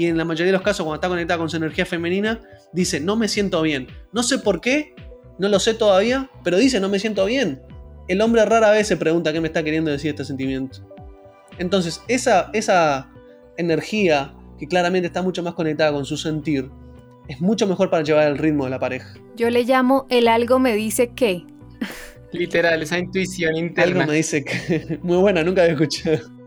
y 0.00 0.06
en 0.06 0.16
la 0.16 0.24
mayoría 0.24 0.46
de 0.46 0.52
los 0.52 0.62
casos 0.62 0.86
cuando 0.86 0.94
está 0.94 1.08
conectada 1.08 1.36
con 1.36 1.50
su 1.50 1.58
energía 1.58 1.84
femenina 1.84 2.40
dice 2.72 3.00
no 3.00 3.16
me 3.16 3.28
siento 3.28 3.60
bien. 3.60 3.86
No 4.14 4.22
sé 4.22 4.38
por 4.38 4.62
qué, 4.62 4.94
no 5.38 5.50
lo 5.50 5.60
sé 5.60 5.74
todavía, 5.74 6.30
pero 6.42 6.56
dice 6.56 6.80
no 6.80 6.88
me 6.88 6.98
siento 6.98 7.26
bien. 7.26 7.60
El 8.08 8.22
hombre 8.22 8.42
rara 8.46 8.70
vez 8.70 8.88
se 8.88 8.96
pregunta 8.96 9.30
qué 9.30 9.42
me 9.42 9.48
está 9.48 9.62
queriendo 9.62 9.90
decir 9.90 10.08
este 10.08 10.24
sentimiento. 10.24 10.78
Entonces, 11.58 12.00
esa, 12.08 12.48
esa 12.54 13.10
energía 13.58 14.34
que 14.58 14.66
claramente 14.66 15.08
está 15.08 15.20
mucho 15.20 15.42
más 15.42 15.52
conectada 15.52 15.92
con 15.92 16.06
su 16.06 16.16
sentir, 16.16 16.70
es 17.28 17.38
mucho 17.42 17.66
mejor 17.66 17.90
para 17.90 18.02
llevar 18.02 18.26
el 18.28 18.38
ritmo 18.38 18.64
de 18.64 18.70
la 18.70 18.78
pareja. 18.78 19.12
Yo 19.36 19.50
le 19.50 19.64
llamo 19.64 20.06
el 20.08 20.28
algo 20.28 20.58
me 20.58 20.74
dice 20.74 21.12
que. 21.14 21.44
Literal, 22.32 22.80
esa 22.80 22.98
intuición 22.98 23.54
interna. 23.54 24.00
Algo 24.00 24.10
me 24.10 24.16
dice 24.16 24.42
que. 24.46 24.98
Muy 25.02 25.18
buena, 25.18 25.44
nunca 25.44 25.60
había 25.60 25.74
escuchado. 25.74 26.39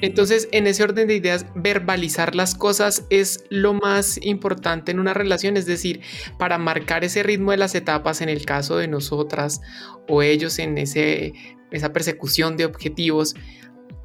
Entonces, 0.00 0.48
en 0.52 0.66
ese 0.66 0.84
orden 0.84 1.08
de 1.08 1.16
ideas, 1.16 1.46
verbalizar 1.54 2.34
las 2.34 2.54
cosas 2.54 3.06
es 3.10 3.44
lo 3.50 3.74
más 3.74 4.18
importante 4.22 4.92
en 4.92 5.00
una 5.00 5.14
relación, 5.14 5.56
es 5.56 5.66
decir, 5.66 6.00
para 6.38 6.58
marcar 6.58 7.04
ese 7.04 7.22
ritmo 7.22 7.50
de 7.50 7.56
las 7.56 7.74
etapas 7.74 8.20
en 8.20 8.28
el 8.28 8.44
caso 8.44 8.76
de 8.76 8.88
nosotras 8.88 9.60
o 10.08 10.22
ellos 10.22 10.58
en 10.58 10.78
ese, 10.78 11.32
esa 11.72 11.92
persecución 11.92 12.56
de 12.56 12.64
objetivos, 12.64 13.34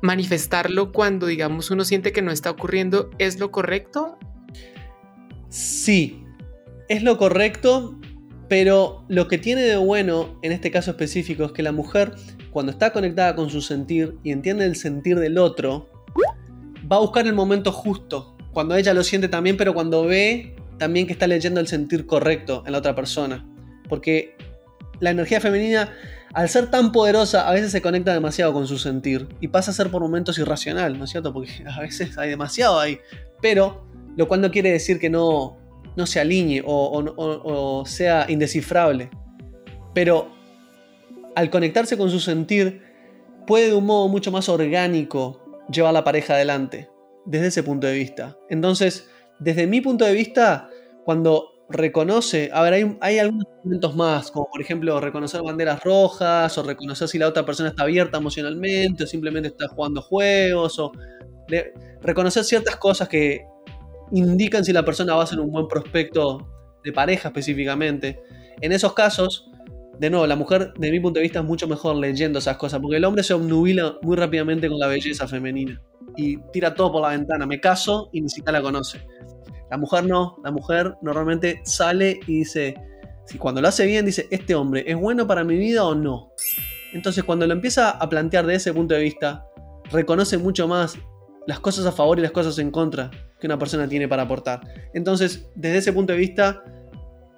manifestarlo 0.01 0.91
cuando, 0.91 1.27
digamos, 1.27 1.71
uno 1.71 1.85
siente 1.85 2.11
que 2.11 2.21
no 2.21 2.31
está 2.31 2.49
ocurriendo, 2.51 3.09
¿es 3.19 3.39
lo 3.39 3.51
correcto? 3.51 4.17
Sí, 5.49 6.25
es 6.89 7.03
lo 7.03 7.17
correcto, 7.17 7.99
pero 8.49 9.05
lo 9.07 9.27
que 9.27 9.37
tiene 9.37 9.61
de 9.61 9.77
bueno 9.77 10.39
en 10.41 10.51
este 10.51 10.71
caso 10.71 10.91
específico 10.91 11.45
es 11.45 11.51
que 11.53 11.63
la 11.63 11.71
mujer, 11.71 12.15
cuando 12.53 12.71
está 12.71 12.93
conectada 12.93 13.35
con 13.35 13.49
su 13.49 13.61
sentir 13.61 14.17
y 14.23 14.31
entiende 14.31 14.65
el 14.65 14.75
sentir 14.75 15.19
del 15.19 15.37
otro, 15.37 15.89
va 16.89 16.97
a 16.97 16.99
buscar 16.99 17.25
el 17.27 17.33
momento 17.33 17.71
justo, 17.71 18.37
cuando 18.53 18.75
ella 18.75 18.93
lo 18.93 19.03
siente 19.03 19.27
también, 19.27 19.57
pero 19.57 19.73
cuando 19.73 20.05
ve 20.05 20.55
también 20.77 21.07
que 21.07 21.13
está 21.13 21.27
leyendo 21.27 21.59
el 21.59 21.67
sentir 21.67 22.05
correcto 22.05 22.63
en 22.65 22.71
la 22.71 22.77
otra 22.77 22.95
persona. 22.95 23.45
Porque 23.89 24.35
la 24.99 25.09
energía 25.09 25.41
femenina 25.41 25.91
al 26.33 26.49
ser 26.49 26.71
tan 26.71 26.91
poderosa, 26.91 27.47
a 27.47 27.53
veces 27.53 27.71
se 27.71 27.81
conecta 27.81 28.11
demasiado 28.11 28.53
con 28.53 28.67
su 28.67 28.79
sentir 28.79 29.27
y 29.39 29.49
pasa 29.49 29.69
a 29.69 29.73
ser 29.73 29.91
por 29.91 30.01
momentos 30.01 30.39
irracional, 30.39 30.97
¿no 30.97 31.05
es 31.05 31.11
cierto? 31.11 31.31
Porque 31.31 31.63
a 31.67 31.79
veces 31.79 32.17
hay 32.17 32.29
demasiado 32.29 32.79
ahí. 32.79 32.99
Pero, 33.41 33.85
lo 34.17 34.27
cual 34.27 34.41
no 34.41 34.51
quiere 34.51 34.71
decir 34.71 34.99
que 34.99 35.09
no, 35.09 35.57
no 35.95 36.05
se 36.07 36.19
alinee 36.19 36.63
o, 36.65 37.83
sea 37.85 38.25
indescifrable. 38.29 39.11
Pero, 39.93 40.31
al 41.35 41.49
conectarse 41.49 41.97
con 41.97 42.09
su 42.09 42.19
sentir, 42.19 42.81
puede 43.47 43.67
de 43.67 43.75
un 43.75 43.85
modo 43.85 44.07
mucho 44.07 44.31
más 44.31 44.49
orgánico 44.49 45.43
llevar 45.69 45.89
a 45.89 45.93
la 45.93 46.03
pareja 46.03 46.35
adelante, 46.35 46.89
desde 47.25 47.47
ese 47.47 47.63
punto 47.63 47.87
de 47.87 47.93
vista. 47.93 48.37
Entonces, 48.49 49.09
desde 49.39 49.67
mi 49.67 49.81
punto 49.81 50.05
de 50.05 50.13
vista, 50.13 50.69
cuando 51.05 51.65
reconoce, 51.69 52.49
a 52.53 52.61
ver, 52.61 52.97
hay, 53.01 53.19
algunos 53.19 53.45
elementos 53.63 53.95
más, 53.95 54.31
como 54.31 54.49
por 54.49 54.61
ejemplo 54.61 54.99
reconocer 54.99 55.41
banderas 55.41 55.83
rojas, 55.83 56.57
o 56.57 56.63
reconocer 56.63 57.07
si 57.07 57.17
la 57.17 57.27
otra 57.27 57.45
persona 57.45 57.69
está 57.69 57.83
abierta 57.83 58.17
emocionalmente, 58.17 59.03
o 59.03 59.07
simplemente 59.07 59.49
está 59.49 59.67
jugando 59.67 60.01
juegos, 60.01 60.79
o 60.79 60.91
reconocer 62.01 62.43
ciertas 62.43 62.75
cosas 62.77 63.07
que 63.07 63.45
indican 64.11 64.63
si 64.63 64.71
la 64.73 64.85
persona 64.85 65.15
va 65.15 65.23
a 65.23 65.27
ser 65.27 65.39
un 65.39 65.51
buen 65.51 65.67
prospecto 65.67 66.47
de 66.83 66.91
pareja 66.91 67.29
específicamente. 67.29 68.21
En 68.61 68.71
esos 68.71 68.93
casos, 68.93 69.49
de 69.99 70.09
nuevo, 70.09 70.25
la 70.25 70.35
mujer, 70.35 70.73
de 70.77 70.91
mi 70.91 70.99
punto 70.99 71.19
de 71.19 71.23
vista, 71.23 71.39
es 71.39 71.45
mucho 71.45 71.67
mejor 71.67 71.95
leyendo 71.95 72.39
esas 72.39 72.57
cosas, 72.57 72.79
porque 72.79 72.97
el 72.97 73.05
hombre 73.05 73.23
se 73.23 73.33
obnubila 73.33 73.97
muy 74.01 74.15
rápidamente 74.15 74.67
con 74.67 74.79
la 74.79 74.87
belleza 74.87 75.27
femenina 75.27 75.81
y 76.17 76.37
tira 76.51 76.73
todo 76.73 76.91
por 76.91 77.01
la 77.01 77.09
ventana. 77.09 77.45
Me 77.45 77.59
caso 77.59 78.09
y 78.11 78.21
ni 78.21 78.29
siquiera 78.29 78.59
la 78.59 78.61
conoce. 78.61 79.05
La 79.69 79.77
mujer 79.77 80.05
no, 80.05 80.37
la 80.43 80.51
mujer 80.51 80.95
normalmente 81.01 81.61
sale 81.63 82.19
y 82.27 82.39
dice, 82.39 82.75
si 83.25 83.37
cuando 83.37 83.61
lo 83.61 83.67
hace 83.67 83.85
bien, 83.85 84.05
dice, 84.05 84.27
este 84.29 84.55
hombre 84.55 84.83
es 84.87 84.95
bueno 84.95 85.25
para 85.27 85.43
mi 85.43 85.57
vida 85.57 85.85
o 85.85 85.95
no. 85.95 86.31
Entonces 86.93 87.23
cuando 87.23 87.47
lo 87.47 87.53
empieza 87.53 87.89
a 87.91 88.09
plantear 88.09 88.45
de 88.45 88.55
ese 88.55 88.73
punto 88.73 88.93
de 88.93 89.01
vista, 89.01 89.45
reconoce 89.91 90.37
mucho 90.37 90.67
más 90.67 90.97
las 91.47 91.59
cosas 91.59 91.85
a 91.85 91.91
favor 91.91 92.19
y 92.19 92.21
las 92.21 92.31
cosas 92.31 92.57
en 92.59 92.71
contra 92.71 93.11
que 93.39 93.47
una 93.47 93.59
persona 93.59 93.87
tiene 93.87 94.07
para 94.07 94.23
aportar. 94.23 94.61
Entonces, 94.93 95.49
desde 95.55 95.79
ese 95.79 95.93
punto 95.93 96.13
de 96.13 96.19
vista, 96.19 96.63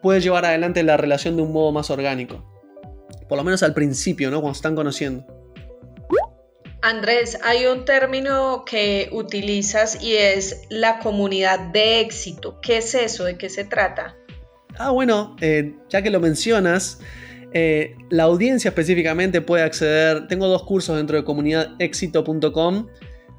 puede 0.05 0.21
llevar 0.21 0.45
adelante 0.45 0.83
la 0.83 0.97
relación 0.97 1.35
de 1.35 1.41
un 1.41 1.51
modo 1.51 1.71
más 1.71 1.89
orgánico. 1.89 2.45
Por 3.27 3.39
lo 3.39 3.43
menos 3.43 3.63
al 3.63 3.73
principio, 3.73 4.29
¿no? 4.29 4.39
Cuando 4.39 4.53
se 4.53 4.59
están 4.59 4.75
conociendo. 4.75 5.25
Andrés, 6.83 7.39
hay 7.43 7.65
un 7.65 7.85
término 7.85 8.65
que 8.67 9.09
utilizas 9.11 9.99
y 10.03 10.13
es 10.15 10.61
la 10.69 10.99
comunidad 10.99 11.71
de 11.73 12.01
éxito. 12.01 12.61
¿Qué 12.61 12.77
es 12.77 12.93
eso? 12.93 13.23
¿De 13.23 13.35
qué 13.35 13.49
se 13.49 13.63
trata? 13.63 14.15
Ah, 14.77 14.91
bueno, 14.91 15.35
eh, 15.41 15.73
ya 15.89 16.03
que 16.03 16.11
lo 16.11 16.19
mencionas, 16.19 16.99
eh, 17.51 17.95
la 18.11 18.25
audiencia 18.25 18.69
específicamente 18.69 19.41
puede 19.41 19.63
acceder. 19.63 20.27
Tengo 20.27 20.45
dos 20.45 20.61
cursos 20.65 20.97
dentro 20.97 21.17
de 21.17 21.23
comunidadexito.com. 21.23 22.89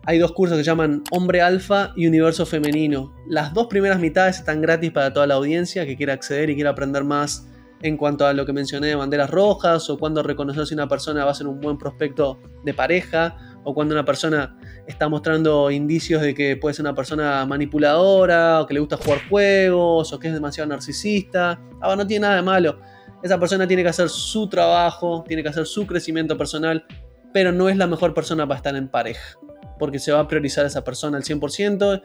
Hay 0.09 0.19
dos 0.19 0.31
cursos 0.31 0.57
que 0.57 0.63
se 0.63 0.71
llaman 0.71 1.03
Hombre 1.11 1.43
Alfa 1.43 1.93
y 1.97 2.07
Universo 2.07 2.47
Femenino. 2.47 3.13
Las 3.27 3.53
dos 3.53 3.67
primeras 3.67 3.99
mitades 3.99 4.39
están 4.39 4.61
gratis 4.61 4.93
para 4.93 5.13
toda 5.13 5.27
la 5.27 5.35
audiencia 5.35 5.85
que 5.85 5.97
quiera 5.97 6.13
acceder 6.13 6.49
y 6.49 6.55
quiera 6.55 6.71
aprender 6.71 7.03
más 7.03 7.49
en 7.83 7.97
cuanto 7.97 8.25
a 8.25 8.33
lo 8.33 8.47
que 8.47 8.53
mencioné 8.53 8.87
de 8.87 8.95
banderas 8.95 9.29
rojas 9.29 9.91
o 9.91 9.99
cuando 9.99 10.23
reconocer 10.23 10.65
si 10.65 10.75
una 10.75 10.87
persona 10.87 11.25
va 11.25 11.33
a 11.33 11.35
ser 11.35 11.49
un 11.49 11.61
buen 11.61 11.77
prospecto 11.77 12.39
de 12.65 12.73
pareja 12.73 13.37
o 13.65 13.75
cuando 13.75 13.97
una 13.97 14.05
persona 14.05 14.57
está 14.87 15.09
mostrando 15.09 15.73
indicios 15.73 16.23
de 16.23 16.35
que 16.35 16.57
puede 16.57 16.75
ser 16.75 16.85
una 16.85 16.95
persona 16.95 17.45
manipuladora 17.45 18.63
o 18.63 18.67
que 18.69 18.75
le 18.75 18.81
gusta 18.81 18.99
jugar 18.99 19.29
juegos 19.29 20.13
o 20.13 20.21
que 20.21 20.29
es 20.29 20.35
demasiado 20.35 20.69
narcisista. 20.69 21.61
Ah, 21.81 21.97
no 21.97 22.07
tiene 22.07 22.23
nada 22.23 22.37
de 22.37 22.43
malo. 22.43 22.79
Esa 23.25 23.41
persona 23.41 23.67
tiene 23.67 23.83
que 23.83 23.89
hacer 23.89 24.09
su 24.09 24.49
trabajo, 24.49 25.25
tiene 25.27 25.43
que 25.43 25.49
hacer 25.49 25.67
su 25.67 25.85
crecimiento 25.85 26.39
personal, 26.39 26.87
pero 27.33 27.51
no 27.51 27.69
es 27.69 27.77
la 27.77 27.89
mejor 27.89 28.15
persona 28.15 28.47
para 28.47 28.59
estar 28.59 28.77
en 28.77 28.87
pareja. 28.89 29.37
Porque 29.79 29.99
se 29.99 30.13
va 30.13 30.21
a 30.21 30.29
priorizar 30.29 30.65
a 30.65 30.69
esa 30.69 30.85
persona 30.85 31.19
al 31.19 31.25
100% 31.25 32.03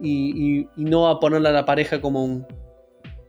y, 0.00 0.60
y 0.60 0.84
no 0.84 1.02
va 1.02 1.12
a 1.12 1.20
ponerla 1.20 1.48
a 1.50 1.52
la 1.52 1.64
pareja 1.64 2.00
como 2.00 2.24
un, 2.24 2.46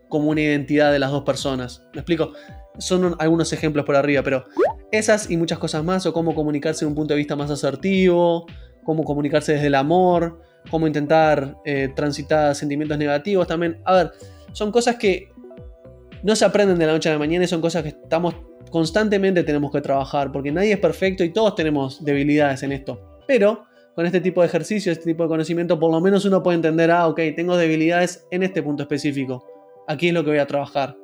como 0.10 0.30
una 0.30 0.42
identidad 0.42 0.92
de 0.92 1.00
las 1.00 1.12
dos 1.12 1.24
personas. 1.24 1.84
¿Me 1.94 2.02
explico? 2.02 2.34
Son 2.78 3.16
algunos 3.20 3.54
ejemplos 3.54 3.86
por 3.86 3.96
arriba, 3.96 4.24
pero 4.24 4.46
esas 4.92 5.30
y 5.30 5.38
muchas 5.38 5.60
cosas 5.60 5.84
más, 5.84 6.06
o 6.06 6.14
cómo 6.14 6.36
comunicarse 6.36 6.84
de 6.84 6.90
un 6.90 6.96
punto 6.96 7.14
de 7.14 7.20
vista 7.20 7.36
más 7.36 7.52
asertivo, 7.52 8.46
cómo 8.84 9.04
comunicarse 9.04 9.54
desde 9.54 9.68
el 9.68 9.76
amor, 9.76 10.42
cómo 10.70 10.88
intentar 10.88 11.58
eh, 11.64 11.90
transitar 11.96 12.56
sentimientos 12.56 12.98
negativos 12.98 13.48
también. 13.48 13.82
A 13.86 13.94
ver, 13.94 14.12
son 14.52 14.72
cosas 14.72 14.96
que 14.96 15.32
no 16.24 16.36
se 16.36 16.44
aprenden 16.44 16.78
de 16.78 16.88
la 16.88 16.94
noche 16.94 17.10
a 17.10 17.14
la 17.14 17.20
mañana 17.20 17.46
y 17.46 17.48
son 17.48 17.62
cosas 17.62 17.84
que 17.84 17.90
estamos 17.90 18.36
constantemente 18.72 19.44
tenemos 19.44 19.72
que 19.72 19.82
trabajar, 19.82 20.32
porque 20.32 20.52
nadie 20.52 20.74
es 20.74 20.80
perfecto 20.80 21.24
y 21.24 21.32
todos 21.32 21.56
tenemos 21.56 22.04
debilidades 22.04 22.64
en 22.64 22.72
esto. 22.72 23.20
Pero 23.28 23.66
con 24.00 24.06
este 24.06 24.22
tipo 24.22 24.40
de 24.40 24.48
ejercicio, 24.48 24.94
este 24.94 25.04
tipo 25.04 25.24
de 25.24 25.28
conocimiento, 25.28 25.78
por 25.78 25.92
lo 25.92 26.00
menos 26.00 26.24
uno 26.24 26.42
puede 26.42 26.56
entender, 26.56 26.90
ah, 26.90 27.06
ok, 27.08 27.20
tengo 27.36 27.58
debilidades 27.58 28.26
en 28.32 28.44
este 28.44 28.64
punto 28.64 28.84
específico 28.84 29.46
aquí 29.90 30.08
es 30.08 30.14
lo 30.14 30.24
que 30.24 30.30
voy 30.30 30.40
a 30.40 30.48
trabajar. 30.48 30.96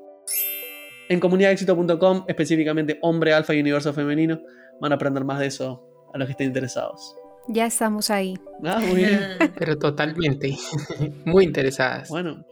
En 1.10 1.20
comunidadexito.com, 1.20 2.24
específicamente 2.26 3.00
hombre, 3.02 3.34
alfa 3.34 3.54
y 3.54 3.60
universo 3.60 3.92
femenino, 3.92 4.40
van 4.80 4.94
a 4.94 4.96
aprender 4.96 5.26
más 5.26 5.40
de 5.40 5.48
eso 5.48 5.84
a 6.14 6.18
los 6.18 6.28
que 6.28 6.32
estén 6.32 6.48
interesados. 6.48 7.18
Ya 7.50 7.66
estamos 7.66 8.10
ahí. 8.10 8.38
Ah, 8.64 8.80
muy 8.80 8.96
bien. 9.04 9.20
Pero 9.60 9.78
totalmente. 9.78 10.56
Muy 11.26 11.44
interesadas. 11.44 12.08
Bueno. 12.08 12.46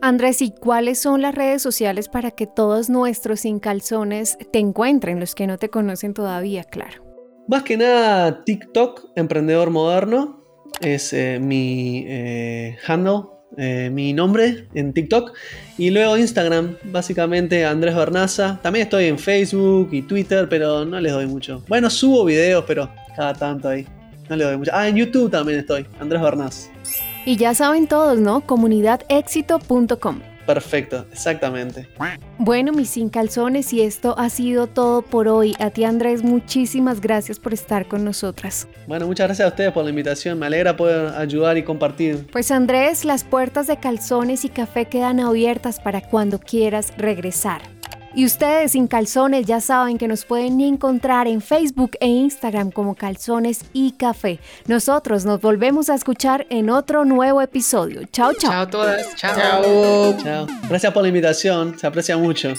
Andrés, 0.00 0.40
¿y 0.40 0.50
cuáles 0.50 0.98
son 0.98 1.20
las 1.20 1.34
redes 1.34 1.60
sociales 1.60 2.08
para 2.08 2.30
que 2.30 2.46
todos 2.46 2.88
nuestros 2.88 3.40
sin 3.40 3.60
calzones 3.60 4.38
te 4.50 4.58
encuentren, 4.58 5.20
los 5.20 5.34
que 5.34 5.46
no 5.46 5.58
te 5.58 5.68
conocen 5.68 6.14
todavía, 6.14 6.64
claro? 6.64 7.09
Más 7.48 7.62
que 7.62 7.76
nada, 7.76 8.44
TikTok, 8.44 9.10
Emprendedor 9.16 9.70
Moderno, 9.70 10.40
es 10.80 11.12
eh, 11.12 11.38
mi 11.40 12.04
eh, 12.06 12.76
handle, 12.86 13.22
eh, 13.56 13.90
mi 13.92 14.12
nombre 14.12 14.68
en 14.74 14.92
TikTok. 14.92 15.32
Y 15.78 15.90
luego 15.90 16.16
Instagram, 16.16 16.76
básicamente 16.84 17.64
Andrés 17.64 17.94
Bernaza. 17.94 18.60
También 18.62 18.84
estoy 18.84 19.06
en 19.06 19.18
Facebook 19.18 19.88
y 19.92 20.02
Twitter, 20.02 20.48
pero 20.48 20.84
no 20.84 21.00
les 21.00 21.12
doy 21.12 21.26
mucho. 21.26 21.62
Bueno, 21.68 21.90
subo 21.90 22.24
videos, 22.24 22.64
pero 22.66 22.90
cada 23.16 23.34
tanto 23.34 23.68
ahí. 23.68 23.86
No 24.28 24.36
le 24.36 24.44
doy 24.44 24.56
mucho. 24.56 24.70
Ah, 24.72 24.88
en 24.88 24.96
YouTube 24.96 25.30
también 25.30 25.58
estoy, 25.58 25.86
Andrés 25.98 26.22
Bernaza. 26.22 26.70
Y 27.26 27.36
ya 27.36 27.54
saben 27.54 27.86
todos, 27.86 28.18
¿no? 28.18 28.42
Comunidadexito.com. 28.46 30.20
Perfecto, 30.52 31.06
exactamente. 31.12 31.86
Bueno, 32.38 32.72
mis 32.72 32.90
sin 32.90 33.08
calzones, 33.08 33.72
y 33.72 33.82
esto 33.82 34.16
ha 34.18 34.28
sido 34.30 34.66
todo 34.66 35.02
por 35.02 35.28
hoy. 35.28 35.54
A 35.60 35.70
ti, 35.70 35.84
Andrés, 35.84 36.24
muchísimas 36.24 37.00
gracias 37.00 37.38
por 37.38 37.54
estar 37.54 37.86
con 37.86 38.04
nosotras. 38.04 38.66
Bueno, 38.88 39.06
muchas 39.06 39.28
gracias 39.28 39.46
a 39.46 39.50
ustedes 39.50 39.70
por 39.70 39.84
la 39.84 39.90
invitación. 39.90 40.40
Me 40.40 40.46
alegra 40.46 40.76
poder 40.76 41.14
ayudar 41.14 41.56
y 41.56 41.62
compartir. 41.62 42.26
Pues, 42.32 42.50
Andrés, 42.50 43.04
las 43.04 43.22
puertas 43.22 43.68
de 43.68 43.76
calzones 43.76 44.44
y 44.44 44.48
café 44.48 44.86
quedan 44.86 45.20
abiertas 45.20 45.78
para 45.78 46.00
cuando 46.00 46.40
quieras 46.40 46.92
regresar. 46.96 47.62
Y 48.14 48.24
ustedes 48.24 48.72
sin 48.72 48.86
calzones 48.86 49.46
ya 49.46 49.60
saben 49.60 49.98
que 49.98 50.08
nos 50.08 50.24
pueden 50.24 50.60
encontrar 50.60 51.28
en 51.28 51.40
Facebook 51.40 51.92
e 52.00 52.08
Instagram 52.08 52.70
como 52.70 52.94
Calzones 52.94 53.64
y 53.72 53.92
Café. 53.92 54.40
Nosotros 54.66 55.24
nos 55.24 55.40
volvemos 55.40 55.90
a 55.90 55.94
escuchar 55.94 56.46
en 56.50 56.70
otro 56.70 57.04
nuevo 57.04 57.40
episodio. 57.40 58.02
Chao, 58.12 58.32
chao. 58.34 58.50
Chao 58.50 58.68
todas. 58.68 59.14
Chao. 59.16 59.34
Chao. 59.36 60.16
Chao. 60.22 60.46
Gracias 60.68 60.92
por 60.92 61.02
la 61.02 61.08
invitación. 61.08 61.78
Se 61.78 61.86
aprecia 61.86 62.16
mucho. 62.16 62.54